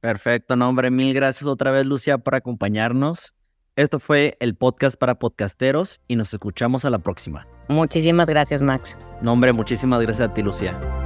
Perfecto, 0.00 0.56
nombre. 0.56 0.90
Mil 0.90 1.14
gracias 1.14 1.46
otra 1.46 1.70
vez, 1.70 1.84
Lucía, 1.84 2.18
por 2.18 2.34
acompañarnos. 2.34 3.34
Esto 3.76 4.00
fue 4.00 4.38
el 4.40 4.54
podcast 4.54 4.98
para 4.98 5.18
podcasteros 5.18 6.00
y 6.08 6.16
nos 6.16 6.32
escuchamos 6.32 6.86
a 6.86 6.90
la 6.90 6.98
próxima. 6.98 7.46
Muchísimas 7.68 8.26
gracias, 8.26 8.62
Max. 8.62 8.96
No, 9.20 9.34
hombre, 9.34 9.52
muchísimas 9.52 10.00
gracias 10.00 10.30
a 10.30 10.32
ti, 10.32 10.40
Lucía. 10.40 11.05